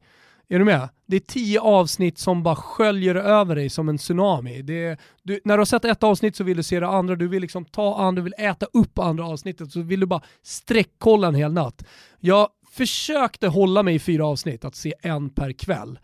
[0.50, 0.90] Är du med?
[1.08, 4.62] Det är tio avsnitt som bara sköljer över dig som en tsunami.
[4.62, 7.28] Det, du, när du har sett ett avsnitt så vill du se det andra, du
[7.28, 11.28] vill liksom ta andra, du vill äta upp andra avsnittet, så vill du bara sträckkolla
[11.28, 11.84] en hel natt.
[12.20, 16.00] Jag försökte hålla mig i fyra avsnitt, att se en per kväll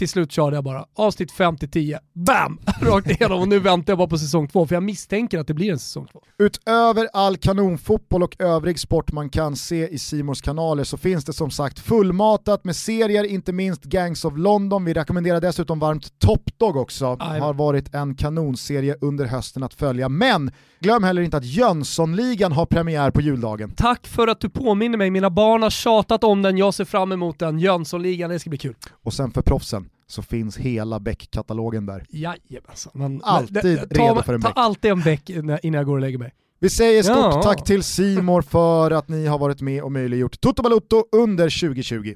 [0.00, 2.58] till slut körde jag bara avsnitt 5-10, BAM!
[2.80, 5.54] Rakt igenom och nu väntar jag bara på säsong 2 för jag misstänker att det
[5.54, 6.22] blir en säsong 2.
[6.38, 11.32] Utöver all kanonfotboll och övrig sport man kan se i Simors kanaler så finns det
[11.32, 14.84] som sagt fullmatat med serier, inte minst Gangs of London.
[14.84, 17.16] Vi rekommenderar dessutom varmt Top Dog också.
[17.16, 20.08] Det har varit en kanonserie under hösten att följa.
[20.08, 23.72] Men glöm heller inte att Jönssonligan har premiär på juldagen.
[23.76, 27.12] Tack för att du påminner mig, mina barn har tjatat om den, jag ser fram
[27.12, 27.58] emot den.
[27.58, 28.74] Jönssonligan, det ska bli kul.
[29.04, 32.06] Och sen för proffsen, så finns hela Beck-katalogen där.
[32.08, 32.92] Jajamensan.
[32.94, 34.54] Man, alltid ta, redo för en Beck.
[34.54, 36.32] Ta alltid en Beck innan jag går och lägger mig.
[36.60, 37.42] Vi säger stort ja.
[37.42, 42.14] tack till Simor för att ni har varit med och möjliggjort Toto Balutto under 2020.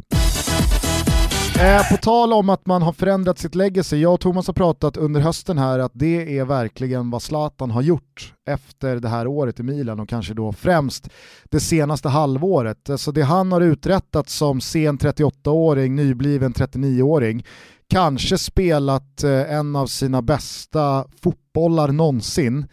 [1.60, 4.96] Eh, på tal om att man har förändrat sitt legacy, jag och Thomas har pratat
[4.96, 9.60] under hösten här att det är verkligen vad Zlatan har gjort efter det här året
[9.60, 11.08] i Milan och kanske då främst
[11.50, 12.90] det senaste halvåret.
[12.90, 17.44] Alltså det han har uträttat som sen 38-åring, nybliven 39-åring,
[17.88, 22.66] kanske spelat eh, en av sina bästa fotbollar någonsin.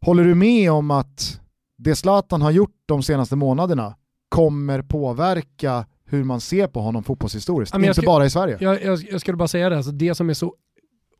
[0.00, 1.40] Håller du med om att
[1.78, 3.94] det Zlatan har gjort de senaste månaderna
[4.28, 8.56] kommer påverka hur man ser på honom fotbollshistoriskt, inte skulle, bara i Sverige.
[8.60, 10.54] Jag, jag, jag, skulle bara säga det, alltså det som är så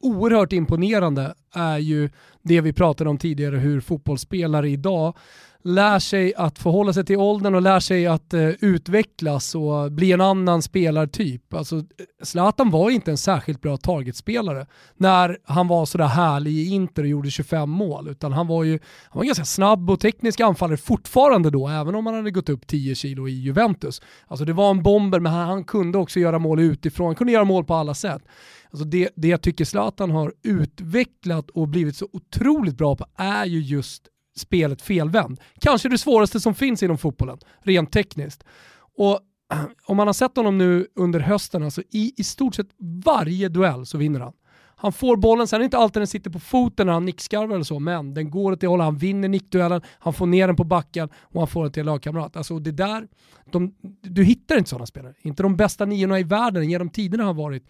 [0.01, 2.11] oerhört imponerande är ju
[2.43, 5.17] det vi pratade om tidigare, hur fotbollsspelare idag
[5.65, 10.13] lär sig att förhålla sig till åldern och lär sig att eh, utvecklas och bli
[10.13, 11.55] en annan spelartyp.
[11.55, 11.83] Alltså, eh,
[12.23, 14.67] Zlatan var inte en särskilt bra targetspelare
[14.97, 18.79] när han var sådär härlig i Inter och gjorde 25 mål, utan han var ju
[19.05, 22.67] han var ganska snabb och teknisk anfallare fortfarande då, även om han hade gått upp
[22.67, 24.03] 10 kilo i Juventus.
[24.27, 27.33] Alltså det var en bomber, men han, han kunde också göra mål utifrån, han kunde
[27.33, 28.23] göra mål på alla sätt.
[28.71, 33.45] Alltså det, det jag tycker Zlatan har utvecklat och blivit så otroligt bra på är
[33.45, 35.41] ju just spelet felvänd.
[35.61, 38.45] Kanske det svåraste som finns inom fotbollen, rent tekniskt.
[38.99, 39.21] Och
[39.87, 42.69] om man har sett honom nu under hösten, alltså i, i stort sett
[43.05, 44.33] varje duell så vinner han.
[44.81, 47.55] Han får bollen, sen är det inte alltid den sitter på foten när han nickskarvar
[47.55, 50.57] eller så, men den går åt det hållet, han vinner nickduellen, han får ner den
[50.57, 52.37] på backen och han får den till en lagkamrat.
[52.37, 53.09] Alltså det där,
[53.53, 55.15] de, du hittar inte sådana spelare.
[55.23, 57.67] Inte de bästa niorna i världen genom tiderna har varit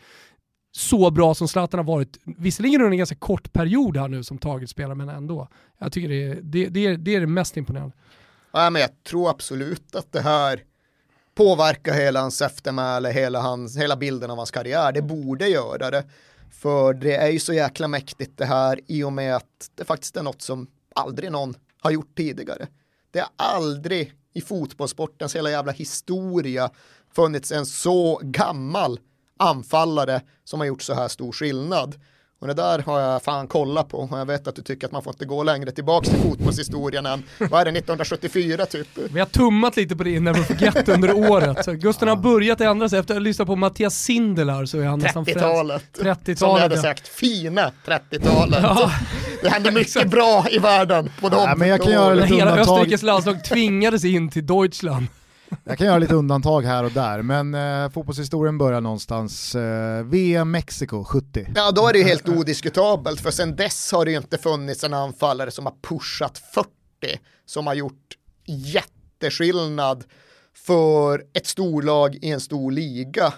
[0.72, 4.38] så bra som Zlatan har varit, visserligen under en ganska kort period här nu som
[4.38, 5.48] targetspelare, men ändå.
[5.78, 7.96] Jag tycker det är det, det, är, det, är det mest imponerande.
[8.52, 10.62] Ja, men jag tror absolut att det här
[11.34, 14.92] påverkar hela hans eftermäle, hela, hans, hela bilden av hans karriär.
[14.92, 16.04] Det borde göra det.
[16.50, 20.16] För det är ju så jäkla mäktigt det här i och med att det faktiskt
[20.16, 22.66] är något som aldrig någon har gjort tidigare.
[23.10, 26.70] Det har aldrig i fotbollssportens hela jävla historia
[27.12, 29.00] funnits en så gammal
[29.38, 31.94] anfallare som har gjort så här stor skillnad.
[32.40, 34.92] Och det där har jag fan kollat på och jag vet att du tycker att
[34.92, 38.88] man får inte gå längre tillbaka till fotbollshistorien än, vad är det, 1974 typ?
[39.12, 41.64] Vi har tummat lite på det i Never Forget under året.
[41.64, 44.84] Så Gusten har börjat ändra sig, efter att ha lyssnat på Mattias Sindelar så är
[44.84, 45.82] han 30-talet.
[45.98, 46.38] 30-talet.
[46.38, 48.60] Som jag hade sagt, fina 30-talet.
[48.62, 48.90] Ja.
[49.42, 52.58] Det hände mycket bra i världen på de ja, men jag kan göra lite Hela
[52.58, 55.06] Österrikes landslag tvingades in till Deutschland.
[55.64, 59.54] Jag kan göra lite undantag här och där, men eh, fotbollshistorien börjar någonstans.
[59.54, 61.46] Eh, VM Mexiko 70.
[61.54, 64.84] Ja, då är det ju helt odiskutabelt, för sen dess har det ju inte funnits
[64.84, 66.68] en anfallare som har pushat 40,
[67.46, 70.04] som har gjort jätteskillnad
[70.66, 73.32] för ett storlag i en stor liga.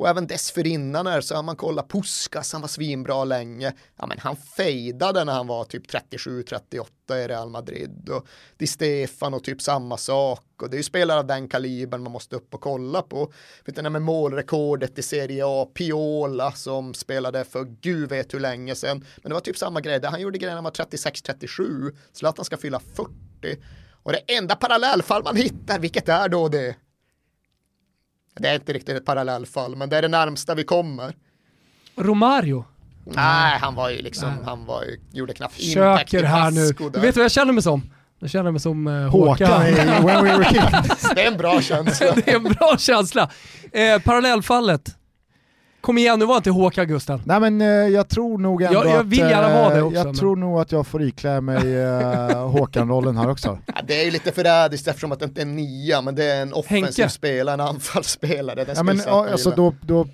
[0.00, 3.72] Och även dessförinnan är så har man kollat Puskas, han var svinbra länge.
[3.96, 6.84] Ja men han fejdade när han var typ 37-38
[7.24, 8.08] i Real Madrid.
[8.08, 8.26] Och
[8.56, 10.44] Di Stefano typ samma sak.
[10.62, 13.32] Och det är ju spelare av den kalibern man måste upp och kolla på.
[13.64, 18.74] Vet du, med målrekordet i Serie A, Piola som spelade för gud vet hur länge
[18.74, 19.04] sedan.
[19.22, 21.96] Men det var typ samma grej, han gjorde grejen när han var 36-37.
[22.12, 23.10] Zlatan ska fylla 40.
[24.02, 26.76] Och det enda parallellfall man hittar, vilket är då det?
[28.34, 31.14] Det är inte riktigt ett parallellfall, men det är det närmsta vi kommer.
[31.96, 32.64] Romario?
[33.04, 34.44] Nej, han var ju liksom, Nej.
[34.44, 36.90] han var ju, gjorde knappt Försöker här nu.
[36.92, 37.90] Du vet vad jag känner mig som?
[38.18, 39.66] Jag känner mig som eh, Håkan Håkan.
[39.66, 41.10] i When We Were Kings.
[41.14, 42.06] Det är en bra känsla.
[42.14, 43.30] det är en bra känsla.
[43.72, 44.96] Eh, parallellfallet.
[45.80, 47.22] Kom igen, nu var inte Håkan Gusten.
[47.24, 49.84] Nej men eh, jag tror nog ändå Jag- jag att, vill gärna vara det eh,
[49.86, 53.58] också, Jag men- tror nog att jag får iklä mig eh, Håkan-rollen här också.
[53.66, 56.24] Ja, det är ju lite förrädiskt eftersom att det inte är en nia, men det
[56.24, 57.08] är en offensiv Henke.
[57.08, 58.64] spelare, en anfallsspelare.
[58.64, 60.06] Den Ja, men, alltså, då, då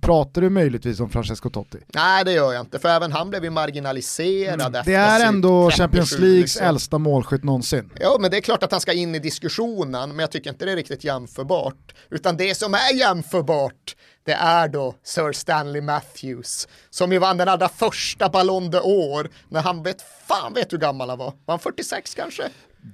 [0.00, 1.78] pratar du möjligtvis om Francesco Totti.
[1.94, 4.82] Nej det gör jag inte, för även han blev ju marginaliserad Mm.
[4.84, 6.66] Det är ändå 37, Champions Leagues liksom.
[6.66, 7.90] äldsta målskytt någonsin.
[8.00, 10.64] Ja, men det är klart att han ska in i diskussionen, men jag tycker inte
[10.64, 11.94] det är riktigt jämförbart.
[12.10, 17.48] Utan det som är jämförbart, det är då Sir Stanley Matthews, som ju vann den
[17.48, 21.32] allra första Ballon d'Or, när han vet, fan vet hur gammal han var.
[21.44, 22.42] Var han 46 kanske?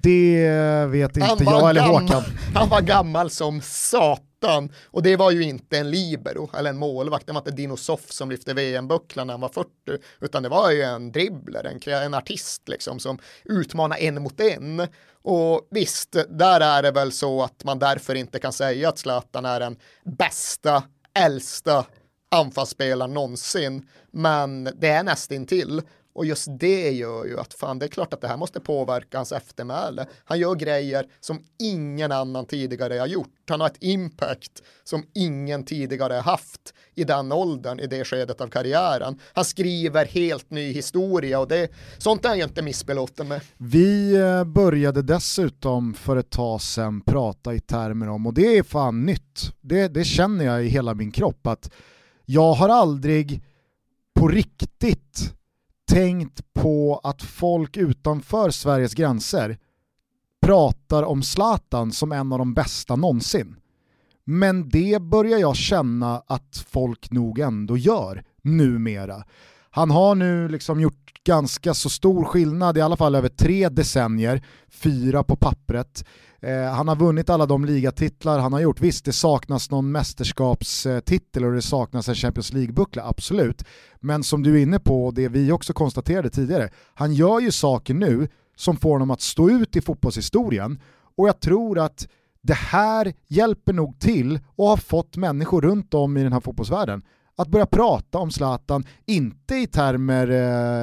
[0.02, 2.22] Det vet inte Han jag eller gammal, Håkan.
[2.54, 4.72] han var gammal som satan.
[4.84, 7.26] Och det var ju inte en libero eller en målvakt.
[7.26, 9.68] Det var inte Dino Soff som lyfte VM-bucklan när han var 40.
[10.20, 14.86] Utan det var ju en dribbler, en, en artist liksom som utmanar en mot en.
[15.22, 19.44] Och visst, där är det väl så att man därför inte kan säga att Zlatan
[19.44, 20.82] är den bästa,
[21.14, 21.86] äldsta
[22.30, 23.88] anfallsspelaren någonsin.
[24.10, 25.82] Men det är nästintill.
[26.20, 29.18] Och just det gör ju att fan, det är klart att det här måste påverka
[29.18, 30.06] hans eftermäle.
[30.24, 33.34] Han gör grejer som ingen annan tidigare har gjort.
[33.48, 38.40] Han har ett impact som ingen tidigare har haft i den åldern, i det skedet
[38.40, 39.18] av karriären.
[39.32, 43.40] Han skriver helt ny historia och det, sånt är jag inte missbelåten med.
[43.56, 48.62] Vi eh, började dessutom för ett tag sedan prata i termer om, och det är
[48.62, 51.70] fan nytt, det, det känner jag i hela min kropp, att
[52.24, 53.42] jag har aldrig
[54.14, 55.39] på riktigt
[55.90, 59.58] tänkt på att folk utanför Sveriges gränser
[60.42, 63.56] pratar om Zlatan som en av de bästa någonsin.
[64.24, 69.24] Men det börjar jag känna att folk nog ändå gör numera.
[69.70, 74.44] Han har nu liksom gjort ganska så stor skillnad, i alla fall över tre decennier,
[74.70, 76.04] fyra på pappret.
[76.42, 78.80] Eh, han har vunnit alla de ligatitlar han har gjort.
[78.80, 83.64] Visst, det saknas någon mästerskapstitel och det saknas en Champions League-buckla, absolut.
[84.00, 87.50] Men som du är inne på, och det vi också konstaterade tidigare, han gör ju
[87.50, 90.80] saker nu som får honom att stå ut i fotbollshistorien
[91.16, 92.08] och jag tror att
[92.42, 97.02] det här hjälper nog till och har fått människor runt om i den här fotbollsvärlden
[97.40, 100.30] att börja prata om Zlatan, inte i termer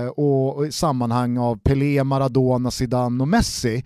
[0.03, 3.85] eh, och, och i sammanhang av Pelé, Maradona, Zidane och Messi,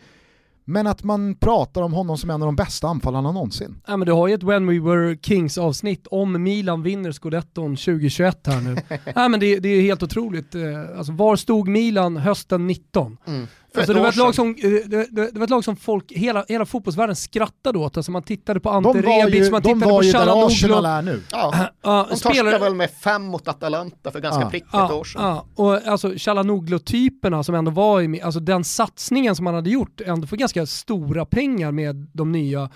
[0.66, 3.82] men att man pratar om honom som en av de bästa anfallarna någonsin.
[3.88, 7.76] Ja, men du har ju ett When We Were Kings avsnitt om Milan vinner scudetton
[7.76, 8.76] 2021 här nu.
[9.16, 10.56] ja, men det, det är helt otroligt.
[10.56, 10.62] Eh,
[10.98, 13.18] Alltså, var stod Milan hösten 19?
[13.28, 13.48] Mm.
[13.78, 16.12] Alltså, det, var ett lag som, eh, det, det, det var ett lag som folk,
[16.12, 17.98] hela, hela fotbollsvärlden skrattade åt.
[17.98, 20.12] Alltså man tittade på Ante De var Rebic, ju, man de tittade var på ju
[20.12, 20.46] där.
[20.48, 21.22] Arsenal är nu.
[21.32, 24.50] Ja, Ja, de spelare- torskade väl med fem mot Atalanta för ganska Ja.
[24.50, 25.22] prick ett Ja, år sedan.
[25.24, 30.02] ja, och alltså Çalhanoğlu-typerna som ändå var i, alltså den satsningen som man hade gjort
[30.02, 32.70] ändå för ganska stora pengar med de nya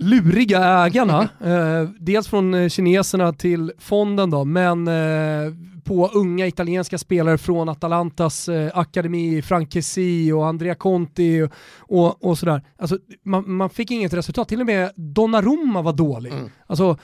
[0.00, 5.52] luriga ägarna, eh, dels från eh, kineserna till fonden då, men eh,
[5.84, 12.24] på unga italienska spelare från Atalantas eh, akademi, Frank Kessie och Andrea Conti och, och,
[12.24, 12.62] och sådär.
[12.78, 16.32] Alltså, man, man fick inget resultat, till och med Donnarumma var dålig.
[16.32, 16.50] Mm.
[16.66, 16.98] Alltså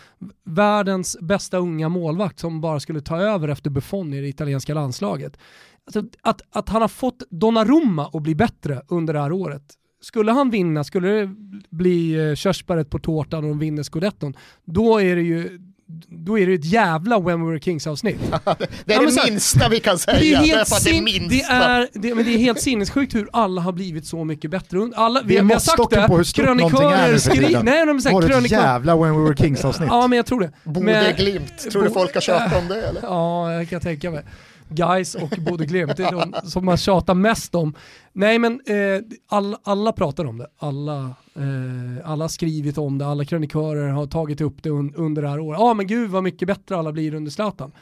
[0.44, 5.38] världens bästa unga målvakt som bara skulle ta över efter Buffon i det italienska landslaget.
[5.86, 9.62] Alltså, att, att han har fått Donnarumma att bli bättre under det här året.
[10.02, 11.30] Skulle han vinna, skulle det
[11.70, 14.34] bli eh, körsbäret på tårtan och de vinner scudetton,
[14.64, 15.58] då är det ju
[16.08, 18.18] då är det ett jävla When We Were Kings avsnitt.
[18.84, 20.18] Det är Ja, det här, minsta vi kan säga.
[20.18, 23.14] Det är, Det är helt det sin, det, är, det, men det är helt sinnessjukt
[23.14, 24.90] hur alla har blivit så mycket bättre.
[24.94, 27.64] Alla, vi, vi har sagt det, på hur stort någonting är nu för tiden.
[27.64, 29.88] Nej, de Var det ett jävla When We Were Kings avsnitt?
[29.90, 30.50] Ja, men jag tror det.
[30.64, 33.00] Bode Men- Glimt, tror du Bo- folk har tjatat om det eller?
[33.02, 34.22] Ja, jag kan tänka mig.
[34.68, 37.74] Guys och Bode Glimt, det är de som man tjatar mest om.
[38.12, 43.06] Nej men eh, all, alla pratar om det, alla, eh, alla har skrivit om det,
[43.06, 45.60] alla krönikörer har tagit upp det un, under det här året.
[45.60, 47.72] Ja men gud vad mycket bättre alla blir under Zlatan.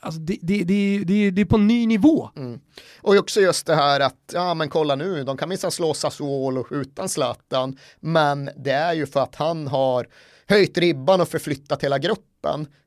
[0.00, 2.30] Alltså, det, det, det, det, det är på en ny nivå.
[2.36, 2.60] Mm.
[3.00, 6.66] Och också just det här att, ja men kolla nu, de kan minsann slå Sassuolo
[6.70, 10.06] utan Zlatan, men det är ju för att han har
[10.48, 12.31] höjt ribban och förflyttat hela gruppen.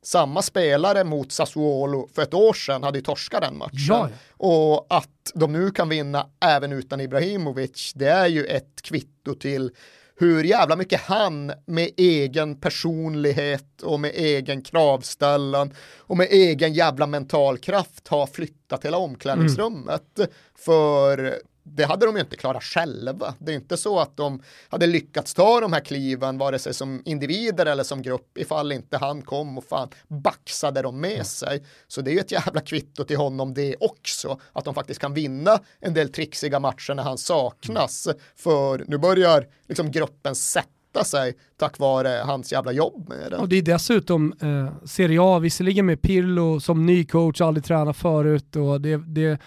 [0.02, 3.78] Samma spelare mot Sassuolo för ett år sedan hade ju torskat den matchen.
[3.88, 4.10] Ja.
[4.38, 9.72] Och att de nu kan vinna även utan Ibrahimovic, det är ju ett kvitto till
[10.18, 17.08] hur jävla mycket han med egen personlighet och med egen kravställan och med egen jävla
[17.08, 20.20] mental kraft har flyttat hela omklädningsrummet.
[20.58, 21.36] För
[21.68, 23.34] det hade de ju inte klarat själva.
[23.40, 27.02] Det är inte så att de hade lyckats ta de här kliven, vare sig som
[27.06, 31.64] individer eller som grupp, ifall inte han kom och fan baxade dem med sig.
[31.88, 35.14] Så det är ju ett jävla kvitto till honom det också, att de faktiskt kan
[35.14, 38.08] vinna en del trixiga matcher när han saknas.
[38.36, 43.38] För nu börjar liksom gruppen sätta sig tack vare hans jävla jobb med det.
[43.38, 47.98] Och det är dessutom eh, Serie A, visserligen med Pirlo som ny coach, aldrig tränat
[47.98, 49.40] förut och det, det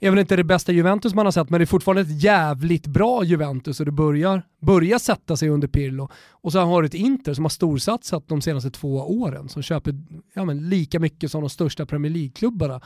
[0.00, 2.86] är väl inte det bästa Juventus man har sett, men det är fortfarande ett jävligt
[2.86, 6.08] bra Juventus och det börjar, börjar sätta sig under Pirlo.
[6.30, 9.94] Och så har du ett Inter som har storsatsat de senaste två åren, som köper
[10.34, 12.80] ja, men, lika mycket som de största Premier League-klubbarna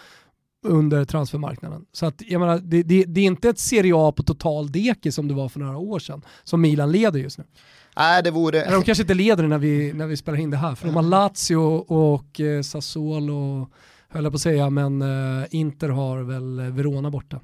[0.66, 1.84] under transfermarknaden.
[1.92, 5.12] Så att, jag menar, det, det, det är inte ett Serie A på total deke
[5.12, 7.44] som det var för några år sedan, som Milan leder just nu.
[7.96, 8.62] Nej, det vore...
[8.62, 10.96] Eller de kanske inte leder när vi, när vi spelar in det här, för de
[10.96, 11.56] har Lazio
[11.88, 13.68] och eh, Sassuolo,
[14.10, 17.40] höll jag på att säga, men eh, Inter har väl Verona borta.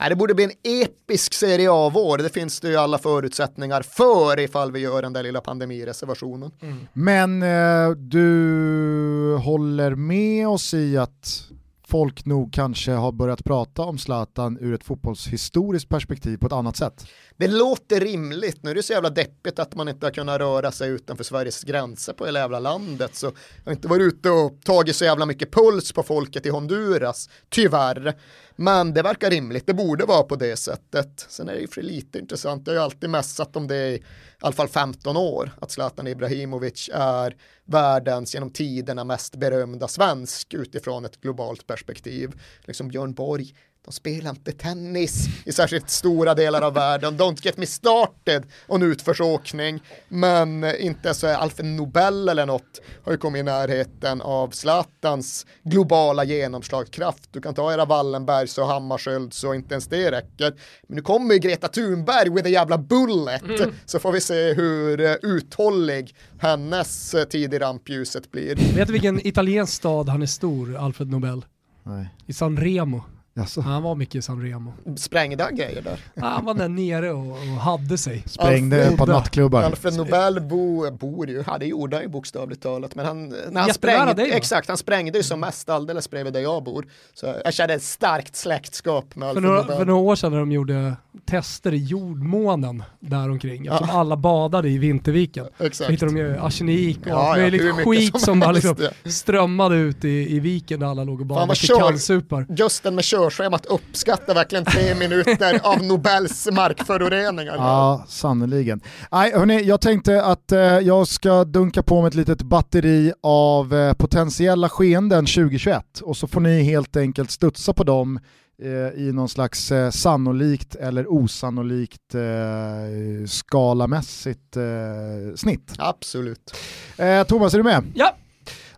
[0.00, 4.38] Nej, det borde bli en episk Serie A-vår, det finns det ju alla förutsättningar för
[4.40, 6.50] ifall vi gör den där lilla pandemireservationen.
[6.60, 6.86] Mm.
[6.92, 11.50] Men eh, du håller med oss i att
[11.86, 16.76] folk nog kanske har börjat prata om Zlatan ur ett fotbollshistoriskt perspektiv på ett annat
[16.76, 17.06] sätt.
[17.36, 20.72] Det låter rimligt, nu är det så jävla deppigt att man inte har kunnat röra
[20.72, 23.32] sig utanför Sveriges gränser på hela jävla landet så jag
[23.64, 28.14] har inte varit ute och tagit så jävla mycket puls på folket i Honduras, tyvärr.
[28.56, 31.26] Men det verkar rimligt, det borde vara på det sättet.
[31.28, 34.02] Sen är det ju för lite intressant, jag har ju alltid mässat om det i
[34.40, 41.04] alla fall 15 år, att Zlatan Ibrahimovic är världens genom tiderna mest berömda svensk utifrån
[41.04, 42.32] ett globalt perspektiv.
[42.64, 43.54] Liksom Björn Borg,
[43.84, 47.18] de spelar inte tennis i särskilt stora delar av världen.
[47.18, 49.82] Don't get me started on utförsåkning.
[50.08, 55.46] Men inte så är Alfred Nobel eller något har ju kommit i närheten av Zlatans
[55.62, 57.28] globala genomslagskraft.
[57.32, 60.54] Du kan ta era Wallenbergs och Hammarskjölds och inte ens det räcker.
[60.86, 63.42] Men nu kommer ju Greta Thunberg with a jävla bullet.
[63.42, 63.74] Mm.
[63.84, 68.56] Så får vi se hur eh, uthållig hennes eh, tid i rampljuset blir.
[68.76, 71.44] Vet du vilken italiensk stad han är stor, Alfred Nobel?
[71.82, 72.08] Nej.
[72.26, 73.02] I San Remo.
[73.36, 73.60] Jaså.
[73.60, 74.72] Han var mycket i San Remo.
[74.96, 76.00] Sprängde han grejer där?
[76.14, 78.24] Ja, han var där nere och, och hade sig.
[78.26, 79.62] Sprängde Alfred, på nattklubbar.
[79.62, 83.60] Alfred Nobel bo, bor ju, ja det gjorde han ju bokstavligt talat, men han, när
[83.60, 86.86] han sprängde, dig, exakt, han sprängde ju som mest alldeles bredvid där jag bor.
[87.14, 89.76] Så jag kände ett starkt släktskap med Alfred för några, Nobel.
[89.76, 93.88] För några år sedan när de gjorde tester i jordmånen däromkring, ja.
[93.90, 95.46] alla badade i Vinterviken.
[95.58, 95.76] Exakt.
[95.76, 98.76] Så hittade de ju arsenik och ja, allt möjligt ja, skit som, som bara liksom
[99.04, 102.46] strömmade ut i, i viken där alla låg och badade till kallsupar.
[102.48, 107.54] Just den med körschemat uppskattar verkligen tre minuter av Nobels markföroreningar.
[107.56, 108.80] Ja, sannerligen.
[109.12, 113.74] Nej, hörni, jag tänkte att eh, jag ska dunka på med ett litet batteri av
[113.74, 118.20] eh, potentiella skeenden 2021 och så får ni helt enkelt studsa på dem
[118.62, 125.72] eh, i någon slags eh, sannolikt eller osannolikt eh, skalamässigt eh, snitt.
[125.78, 126.54] Absolut.
[126.96, 127.84] Eh, Thomas, är du med?
[127.94, 128.16] Ja.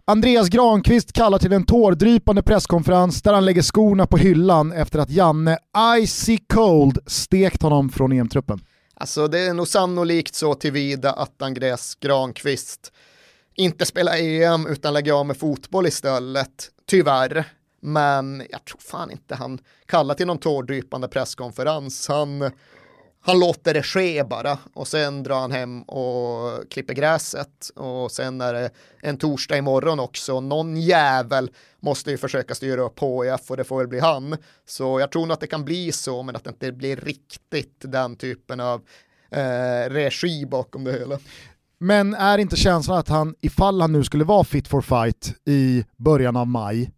[0.09, 5.11] Andreas Granqvist kallar till en tårdrypande presskonferens där han lägger skorna på hyllan efter att
[5.11, 5.59] Janne
[5.99, 8.61] Icy Cold stekt honom från EM-truppen.
[8.95, 12.93] Alltså det är nog sannolikt så tillvida att Andreas Granqvist
[13.55, 17.45] inte spelar EM utan lägger av med fotboll istället, tyvärr.
[17.81, 22.09] Men jag tror fan inte han kallar till någon tårdrypande presskonferens.
[22.09, 22.51] Han
[23.27, 28.41] han låter det ske bara och sen drar han hem och klipper gräset och sen
[28.41, 28.70] är det
[29.03, 30.41] en torsdag imorgon också.
[30.41, 31.51] Någon jävel
[31.81, 34.37] måste ju försöka styra upp HIF och det får väl bli han.
[34.66, 37.77] Så jag tror nog att det kan bli så men att det inte blir riktigt
[37.79, 38.83] den typen av
[39.31, 41.18] eh, regi bakom det hela.
[41.79, 45.85] Men är inte känslan att han, ifall han nu skulle vara fit for fight i
[45.97, 46.91] början av maj,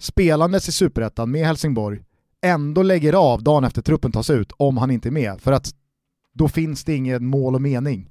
[0.00, 2.00] spelandes i superettan med Helsingborg,
[2.42, 5.40] ändå lägger av dagen efter truppen tas ut om han inte är med.
[5.40, 5.70] För att
[6.34, 8.10] då finns det ingen mål och mening.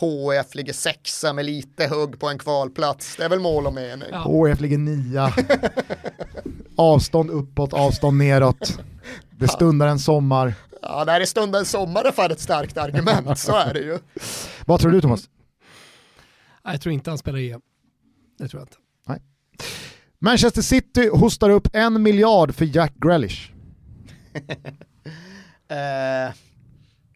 [0.00, 3.16] HF ligger sexa med lite hugg på en kvalplats.
[3.16, 4.08] Det är väl mål och mening.
[4.12, 4.18] Ja.
[4.18, 5.34] HF ligger nia.
[6.76, 8.78] avstånd uppåt, avstånd neråt.
[9.30, 10.54] Det stundar en sommar.
[10.82, 13.98] Ja, när det stundar en sommar är fan ett starkt argument, så är det ju.
[14.66, 15.28] Vad tror du Thomas?
[16.64, 17.60] Jag tror inte han spelar EM.
[18.38, 18.76] Det tror jag inte.
[20.22, 23.52] Manchester City hostar upp en miljard för Jack Grealish.
[25.68, 26.34] eh,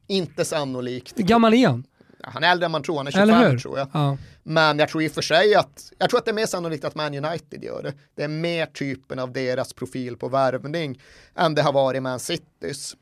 [0.06, 1.18] inte sannolikt.
[1.18, 1.84] Hur gammal är han?
[2.22, 3.88] Han är äldre än man tror, han är 25 tror jag.
[3.92, 4.16] Ja.
[4.42, 6.84] Men jag tror i och för sig att, jag tror att det är mer sannolikt
[6.84, 7.92] att Man United gör det.
[8.14, 11.00] Det är mer typen av deras profil på värvning
[11.34, 12.96] än det har varit Man Citys.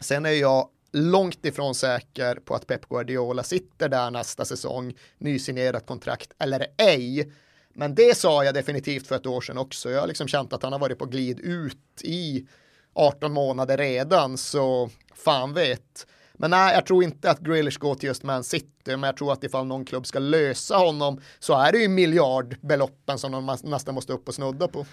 [0.00, 5.86] Sen är jag långt ifrån säker på att Pep Guardiola sitter där nästa säsong, nysignerat
[5.86, 7.32] kontrakt eller ej.
[7.74, 9.90] Men det sa jag definitivt för ett år sedan också.
[9.90, 12.46] Jag har liksom känt att han har varit på glid ut i
[12.94, 16.06] 18 månader redan, så fan vet.
[16.38, 19.32] Men nej, jag tror inte att Grealish går till just Man City, men jag tror
[19.32, 23.94] att ifall någon klubb ska lösa honom så är det ju miljardbeloppen som de nästan
[23.94, 24.86] måste upp och snudda på.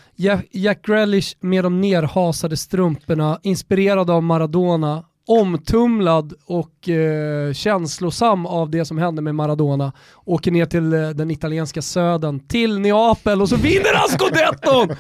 [0.52, 8.86] Jack Grealish med de nerhasade strumporna, inspirerad av Maradona, omtumlad och eh, känslosam av det
[8.86, 9.92] som hände med Maradona,
[10.26, 14.98] åker ner till eh, den italienska södern, till Neapel och så vinner han scudetton!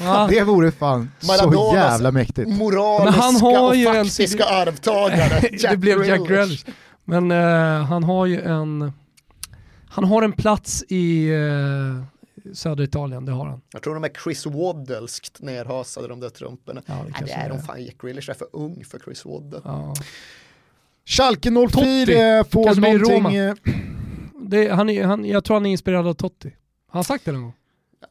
[0.00, 0.26] ja.
[0.30, 2.48] Det vore fan Maradonas så jävla mäktigt.
[2.48, 4.68] moraliska Men han har och ju faktiska en...
[4.68, 6.66] arvtagare, Jack Det blev Jack Grealish.
[7.04, 8.92] Men eh, han har ju en,
[9.88, 12.11] han har en plats i eh,
[12.52, 13.60] södra Italien, det har han.
[13.72, 16.82] Jag tror de är Chris Waddelskt nerhasade de där trumporna.
[16.86, 19.60] Ja, det, Nej, det är de fan, Jack Grealish är för ung för Chris Waddle.
[19.64, 19.94] Ja.
[21.04, 22.50] Schalke 04 Totti.
[22.50, 23.36] får någonting...
[23.36, 23.54] Eh,
[24.40, 26.48] det, han, han, jag tror han är inspirerad av Totti.
[26.86, 27.52] Har han sagt det någon gång?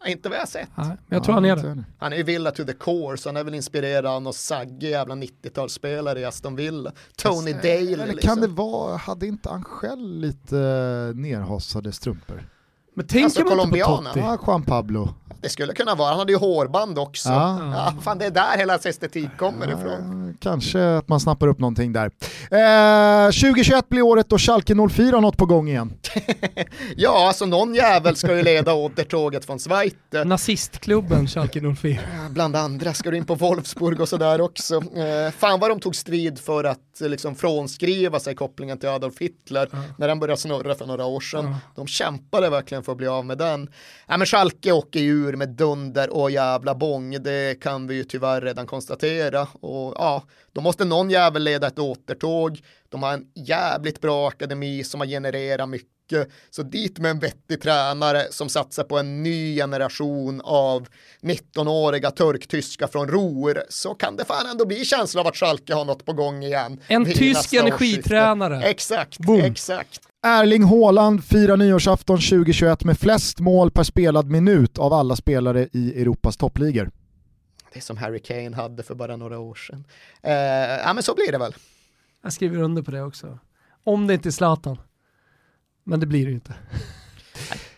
[0.07, 0.69] Inte vad jag har sett.
[0.75, 1.83] Nej, men jag tror han är det.
[1.97, 4.89] Han är ju Villa to the core, så han är väl inspirerad av någon saggig
[4.89, 6.91] jävla 90-talsspelare i Aston Villa.
[7.15, 7.69] Tony Dale.
[7.71, 8.29] Eller liksom.
[8.29, 12.43] kan det vara, hade inte han själv lite uh, nerhasade strumpor?
[12.93, 14.19] Men tänker alltså, man inte på Totti?
[14.19, 15.09] Ja, Juan Pablo.
[15.41, 17.29] Det skulle kunna vara, han hade ju hårband också.
[17.29, 17.73] Ja.
[17.73, 20.37] ja fan, det är där hela hans estetik kommer ja, ifrån.
[20.39, 22.11] Kanske att man snappar upp någonting där.
[22.51, 25.93] Eh, 2021 blir året då Schalke 04 har något på gång igen.
[26.95, 29.93] ja, alltså någon jävel ska ju leda återtåget från Schweiz.
[30.25, 31.99] Nazistklubben Schalke 04.
[32.29, 34.75] Bland andra ska du in på Wolfsburg och sådär också.
[34.75, 39.69] Eh, fan vad de tog strid för att liksom frånskriva sig kopplingen till Adolf Hitler
[39.73, 39.85] mm.
[39.97, 41.55] när den började snurra för några år sedan.
[41.75, 43.69] De kämpade verkligen för att bli av med den.
[44.07, 48.03] Ja, men Schalke åker ju ur med dunder och jävla bång, det kan vi ju
[48.03, 49.41] tyvärr redan konstatera.
[49.41, 52.61] Och ja, då måste någon jävel leda ett återtåg.
[52.89, 55.91] De har en jävligt bra akademi som har genererat mycket
[56.49, 60.87] så dit med en vettig tränare som satsar på en ny generation av
[61.21, 65.85] 19-åriga turktyska från Ruhr så kan det fan ändå bli känsla av att Schalke har
[65.85, 66.79] något på gång igen.
[66.87, 68.63] En tysk energitränare.
[68.63, 69.41] Exakt, Boom.
[69.41, 70.10] exakt.
[70.23, 76.01] Erling Haaland firar nyårsafton 2021 med flest mål per spelad minut av alla spelare i
[76.01, 76.91] Europas toppligor.
[77.73, 79.83] Det som Harry Kane hade för bara några år sedan.
[80.21, 80.33] Eh,
[80.85, 81.55] ja men så blir det väl.
[82.23, 83.39] Jag skriver under på det också.
[83.83, 84.77] Om det inte är Zlatan.
[85.83, 86.53] Men det blir det ju inte.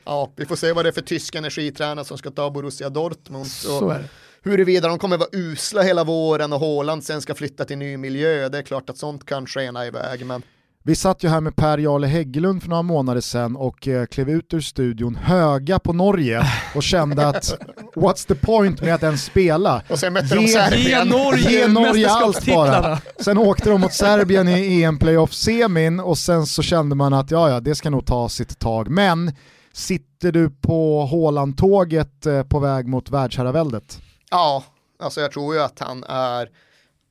[0.06, 3.48] Ja, vi får se vad det är för tysk energitränare som ska ta Borussia Dortmund.
[3.48, 4.10] Så är det.
[4.41, 8.50] Huruvida de kommer vara usla hela våren och Haaland sen ska flytta till ny miljö,
[8.50, 10.26] det är klart att sånt kan skena iväg.
[10.26, 10.44] Men
[10.86, 14.30] vi satt ju här med Per Jarle Hägglund för några månader sedan och eh, klev
[14.30, 17.44] ut ur studion höga på Norge och kände att
[17.96, 19.82] what's the point med att ens spela?
[19.90, 20.82] Och sen mötte de Serbien.
[20.82, 23.00] Ge Norge, ge Norge allt bara.
[23.20, 27.60] Sen åkte de mot Serbien i EM-playoff-semin och sen så kände man att ja, ja,
[27.60, 28.90] det ska nog ta sitt tag.
[28.90, 29.32] Men
[29.74, 34.02] sitter du på Håland-tåget eh, på väg mot världsherraväldet?
[34.32, 34.64] Ja,
[35.04, 36.50] alltså jag tror ju att han är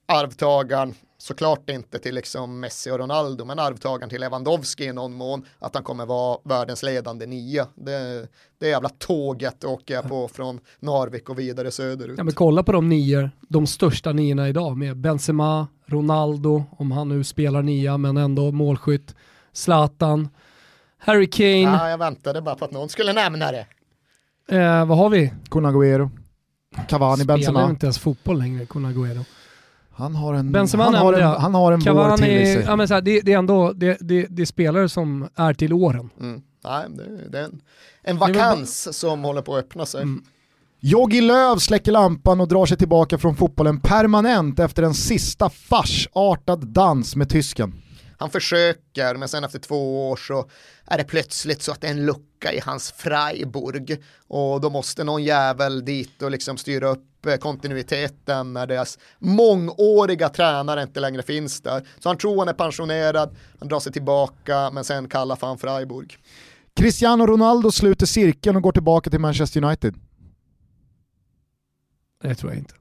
[0.09, 5.45] arvtagaren såklart inte till liksom Messi och Ronaldo, men arvtagaren till Lewandowski i någon mån,
[5.59, 7.67] att han kommer vara världens ledande nia.
[7.75, 8.29] Det,
[8.61, 12.15] det jävla tåget åker jag på från Narvik och vidare söderut.
[12.19, 17.09] Ja, men kolla på de nior, de största niorna idag med Benzema, Ronaldo, om han
[17.09, 19.15] nu spelar nia men ändå målskytt,
[19.53, 20.29] Zlatan,
[20.99, 21.61] Harry Kane.
[21.61, 23.67] Ja, jag väntade bara på att någon skulle nämna det.
[24.57, 25.33] Eh, vad har vi?
[25.51, 26.11] Kun Agüero.
[26.89, 27.59] Cavani, Benzema.
[27.59, 29.25] Spelar inte ens fotboll längre, Kun Agüero.
[29.95, 32.65] Han har en, Benzema han har en, han har en Cavani, vår till i sig.
[32.67, 35.55] Ja, men så här, det, det, är ändå det, det, det är spelare som är
[35.55, 36.11] till åren.
[36.21, 36.43] Mm.
[36.65, 37.61] Nej, det, det, är en,
[38.03, 38.93] en vakans bara...
[38.93, 40.03] som håller på att öppna sig.
[40.03, 40.25] Mm.
[40.81, 46.67] Jogi Löv släcker lampan och drar sig tillbaka från fotbollen permanent efter en sista farsartad
[46.67, 47.75] dans med tysken.
[48.23, 50.49] Han försöker, men sen efter två år så
[50.87, 55.05] är det plötsligt så att det är en lucka i hans Freiburg och då måste
[55.05, 61.23] någon jävel dit och liksom styra upp eh, kontinuiteten när deras mångåriga tränare inte längre
[61.23, 61.89] finns där.
[61.99, 66.19] Så han tror han är pensionerad, han drar sig tillbaka, men sen kallar fan Freiburg.
[66.77, 69.95] Cristiano Ronaldo sluter cirkeln och går tillbaka till Manchester United.
[72.23, 72.75] Det tror jag inte.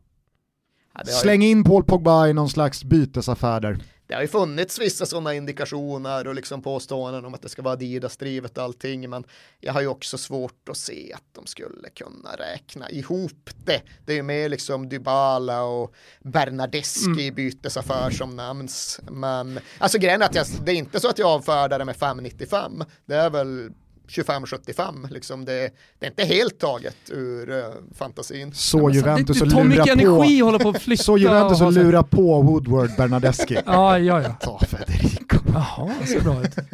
[0.93, 3.79] Ja, Släng in Paul Pogba i någon slags bytesaffär där
[4.11, 7.73] det har ju funnits vissa sådana indikationer och liksom påståenden om att det ska vara
[7.73, 9.23] Adidas-drivet och allting, men
[9.59, 13.81] jag har ju också svårt att se att de skulle kunna räkna ihop det.
[14.05, 17.19] Det är ju mer liksom Dybala och Bernadeschi mm.
[17.19, 21.19] i bytesaffär som nämns, men alltså grejen är att jag, det är inte så att
[21.19, 23.71] jag avfärdar det med 595, det är väl
[24.11, 25.09] 25-75.
[25.09, 28.53] Liksom det, det, är inte helt taget ur uh, fantasin.
[28.53, 29.91] Så Juventus och lura på.
[29.91, 31.03] energi håller på att flytta.
[31.03, 33.57] Så Juventus och lura på Woodward Bernadeschi.
[33.65, 34.29] ja, ja, ja.
[34.29, 35.37] Ta Federico.
[35.53, 36.55] Jaha, ser bra ut.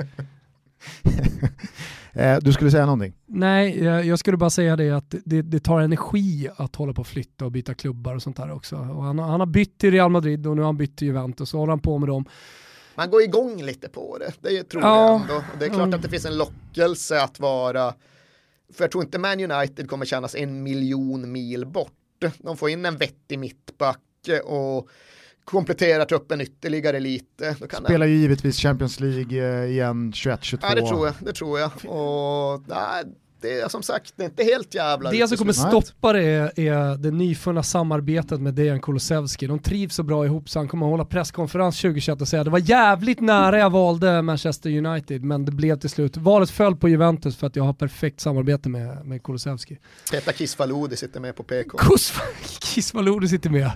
[2.18, 3.14] Eh, du skulle säga någonting?
[3.26, 7.08] Nej, jag skulle bara säga det att det, det, tar energi att hålla på och
[7.08, 8.76] flytta och byta klubbar och sånt där också.
[8.76, 11.54] Och han, han har bytt till Real Madrid och nu har han bytt till Juventus
[11.54, 12.26] och håller han på med dem.
[12.98, 15.12] Man går igång lite på det, det tror ja.
[15.12, 15.44] jag ändå.
[15.60, 15.94] Det är klart mm.
[15.94, 17.94] att det finns en lockelse att vara,
[18.74, 21.94] för jag tror inte Man United kommer kännas en miljon mil bort.
[22.38, 24.02] De får in en vettig mittback
[24.44, 24.90] och
[25.44, 27.56] kompletterar truppen ytterligare lite.
[27.56, 30.60] Spelar ju givetvis Champions League eh, igen 21-22.
[30.62, 31.72] Ja det tror jag, det tror jag.
[31.86, 33.04] Och nej,
[33.48, 36.60] det är som sagt det är inte helt jävla Det som kommer stoppa det är,
[36.60, 39.48] är det nyfunna samarbetet med Dejan Kulusevski.
[39.48, 42.50] De trivs så bra ihop så han kommer att hålla presskonferens 2021 och säga det
[42.50, 46.90] var jävligt nära jag valde Manchester United men det blev till slut, valet föll på
[46.90, 49.78] Juventus för att jag har perfekt samarbete med, med Kulusevski.
[50.12, 51.78] Petar Kisvalodi sitter med på PK.
[52.62, 53.72] Kisvalodi sitter med.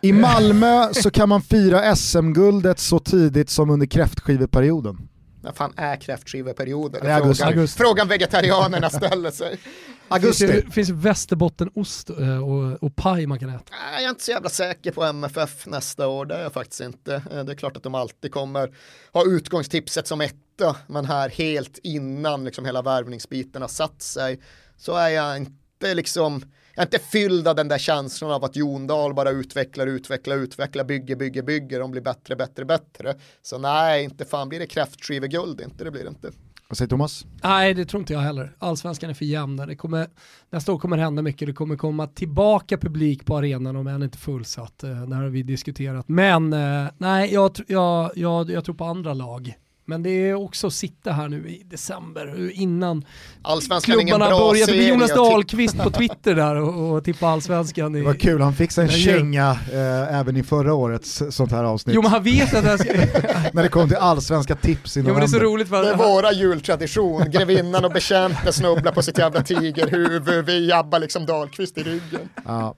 [0.00, 5.08] I Malmö så kan man fira SM-guldet så tidigt som under kräftskiveperioden.
[5.46, 7.00] När fan är kräftskiveperioden?
[7.00, 7.78] Frågan, augusti.
[7.78, 9.58] frågan vegetarianerna ställer sig.
[10.08, 10.46] Augusti.
[10.46, 13.74] Finns det finns västerbottenost eh, och, och paj man kan äta?
[13.92, 17.14] Jag är inte så jävla säker på MFF nästa år, det är jag faktiskt inte.
[17.14, 18.74] Eh, det är klart att de alltid kommer
[19.12, 24.40] ha utgångstipset som etta, men här helt innan liksom hela värvningsbiten har satt sig
[24.76, 26.42] så är jag inte liksom
[26.76, 30.36] jag är inte fylld av den där känslan av att Jon Dahl bara utvecklar, utvecklar,
[30.36, 33.14] utvecklar, bygger, bygger, bygger, de blir bättre, bättre, bättre.
[33.42, 36.30] Så nej, inte fan blir det kräftskiveguld inte, det blir det inte.
[36.68, 37.26] Vad säger Thomas?
[37.42, 38.56] Nej, det tror inte jag heller.
[38.58, 39.56] Allsvenskan är för jämn.
[39.56, 40.06] Det kommer,
[40.50, 41.48] nästa år kommer det hända mycket.
[41.48, 44.84] Det kommer komma tillbaka publik på arenan om än inte fullsatt.
[44.84, 46.08] Eh, det här har vi diskuterat.
[46.08, 49.54] Men eh, nej, jag, jag, jag, jag tror på andra lag.
[49.88, 53.04] Men det är också att sitta här nu i december innan
[53.42, 54.66] Allsvenskan klubbarna börjar.
[54.66, 57.96] Det blir Jonas Dahlqvist på Twitter där och, och tippa allsvenskan.
[57.96, 61.52] I, det var kul, han fick sig en känga eh, även i förra årets sånt
[61.52, 61.94] här avsnitt.
[61.94, 62.92] Jo men han vet att det ska...
[63.52, 65.20] När det kom till allsvenska tips i november.
[65.22, 65.82] Jo, det är så roligt för...
[65.82, 71.26] Det är våra jultradition, grevinnan och bekämpe snubblar på sitt jävla tigerhuvud, vi jabbar liksom
[71.26, 72.28] Dahlqvist i ryggen.
[72.44, 72.74] Ja.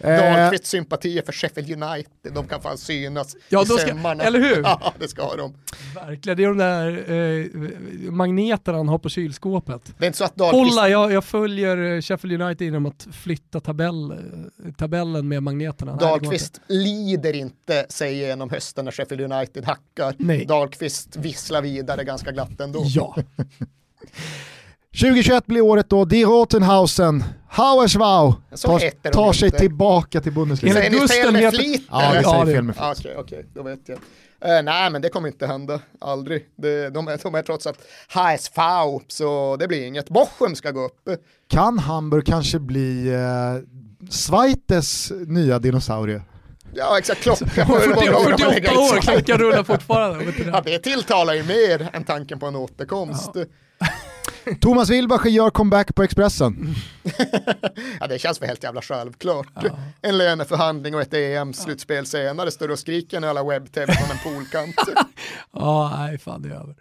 [0.00, 4.24] Dahlqvists sympatier för Sheffield United, de kan fan synas ja, i ska, sömmarna.
[4.24, 4.62] Eller hur?
[4.70, 5.54] Ja, det ska de.
[5.94, 7.10] Verkligen, det är de där
[8.06, 9.94] eh, magneterna han har på kylskåpet.
[9.98, 10.76] Det är inte så att Dahlqvist...
[10.76, 15.96] Kolla, jag, jag följer eh, Sheffield United genom att flytta tabell, eh, tabellen med magneterna.
[15.96, 20.14] Dahlqvist lider inte sig genom hösten när Sheffield United hackar.
[20.18, 20.44] Nej.
[20.44, 22.82] Dahlqvist visslar vidare ganska glatt ändå.
[22.84, 23.16] Ja.
[25.00, 30.74] 2021 blir året då Die Rotenhausen, Hauerswau, tar, tar sig tillbaka till Bundesliga.
[30.74, 31.82] Säger ni fel med flit?
[31.90, 32.86] Ja, vi säger fel med flit.
[32.98, 33.98] Okej, okay, okay, då vet jag.
[34.44, 35.80] Uh, nej, men det kommer inte hända.
[36.00, 36.48] Aldrig.
[36.56, 37.78] Det, de, är, de är trots allt
[38.14, 38.60] HSV,
[39.08, 40.08] så det blir inget.
[40.08, 41.08] Bochum ska gå upp.
[41.48, 46.22] Kan Hamburg kanske bli uh, Schweites nya dinosaurie?
[46.74, 47.70] Ja exakt, klockan 48
[48.78, 50.32] år, klockan rullar fortfarande.
[50.46, 53.30] ja, det tilltalar ju mer än tanken på en återkomst.
[53.34, 53.44] Ja.
[54.60, 56.74] Thomas Wilbacher gör comeback på Expressen.
[58.00, 59.46] ja det känns väl helt jävla självklart.
[59.62, 59.78] Ja.
[60.02, 64.76] En löneförhandling och ett EM-slutspel senare står och skriker när alla webb-tv från en poolkant.
[65.52, 66.76] ja, nej fan det är över.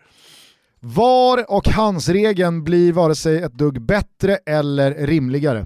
[0.80, 5.66] VAR och hans-regeln blir vare sig ett dugg bättre eller rimligare.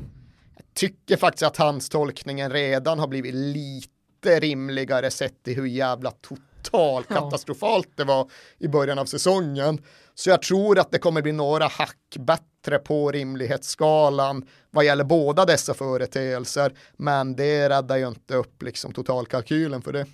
[0.55, 6.11] Jag tycker faktiskt att hans tolkningen redan har blivit lite rimligare sett i hur jävla
[6.11, 8.29] total katastrofalt det var
[8.59, 9.79] i början av säsongen.
[10.15, 15.45] Så jag tror att det kommer bli några hack bättre på rimlighetsskalan vad gäller båda
[15.45, 16.73] dessa företeelser.
[16.97, 20.05] Men det räddar ju inte upp liksom totalkalkylen för det.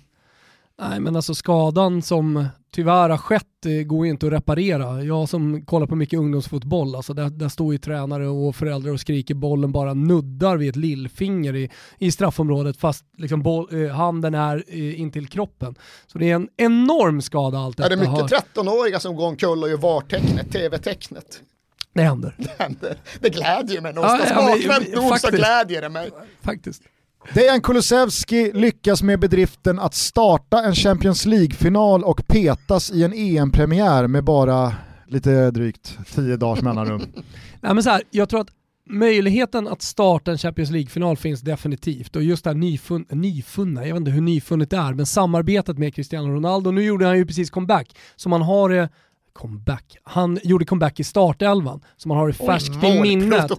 [0.80, 3.46] Nej men alltså skadan som tyvärr har skett
[3.86, 5.02] går ju inte att reparera.
[5.02, 9.00] Jag som kollar på mycket ungdomsfotboll, alltså där, där står ju tränare och föräldrar och
[9.00, 14.34] skriker bollen bara nuddar vid ett lillfinger i, i straffområdet fast liksom boll, eh, handen
[14.34, 15.74] är eh, intill kroppen.
[16.06, 17.92] Så det är en enorm skada allt detta.
[17.92, 21.42] Är det mycket 13-åriga som går omkull och gör VAR-tecknet, TV-tecknet?
[21.92, 22.34] Det händer.
[22.38, 22.96] Det händer.
[23.20, 24.30] Det glädjer mig någonstans.
[24.64, 26.10] Ja, nog så glädjer det mig.
[26.42, 26.82] Faktiskt.
[27.34, 34.06] Dejan Kulusevski lyckas med bedriften att starta en Champions League-final och petas i en EM-premiär
[34.06, 34.74] med bara
[35.06, 37.00] lite drygt tio dagars mellanrum.
[37.60, 38.50] Nej, men så här, jag tror att
[38.90, 43.94] möjligheten att starta en Champions League-final finns definitivt och just det här nyfun nyfunna, jag
[43.94, 47.26] vet inte hur nyfunnet det är, men samarbetet med Cristiano Ronaldo, nu gjorde han ju
[47.26, 48.88] precis comeback, så man har det
[49.32, 49.96] comeback.
[50.02, 53.50] Han gjorde comeback i startelvan, så man har det färskt Oj, i minnet.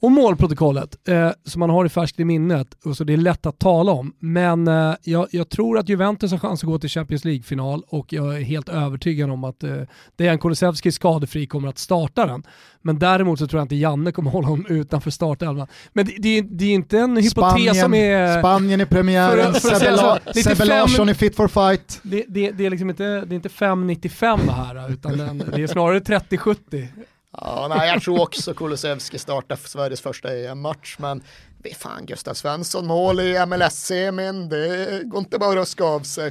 [0.00, 3.46] Och målprotokollet, eh, så man har det färskt i minnet, och så det är lätt
[3.46, 4.12] att tala om.
[4.18, 8.12] Men eh, jag, jag, tror att Juventus har chans att gå till Champions League-final och
[8.12, 9.76] jag är helt övertygad om att eh,
[10.16, 12.42] Dejan Kulusevski skadefri kommer att starta den.
[12.82, 15.66] Men däremot så tror jag inte Janne kommer hålla honom utanför startelvan.
[15.92, 18.38] Men det, det, det är inte en hypotes Spanien, som är...
[18.38, 22.00] Spanien i premiären, Sebbe Larsson är fit for fight.
[22.02, 25.66] Det, det, det, är liksom inte, det är inte 5,95 här, utan den, det är
[25.66, 26.86] snarare 30-70.
[27.32, 31.22] Ja, nej, jag tror också Kulusevski startar Sveriges första EM-match, men
[31.62, 36.00] det är fan Gustav Svensson mål i MLS-semin, det går inte bara att ruska av
[36.00, 36.26] sig.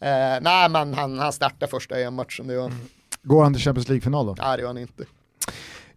[0.00, 2.80] Eh, nej, men han, han startar första EM-matchen, det gör han.
[3.22, 4.34] Går han till Champions League-final då?
[4.38, 5.04] Nej, det gör han inte.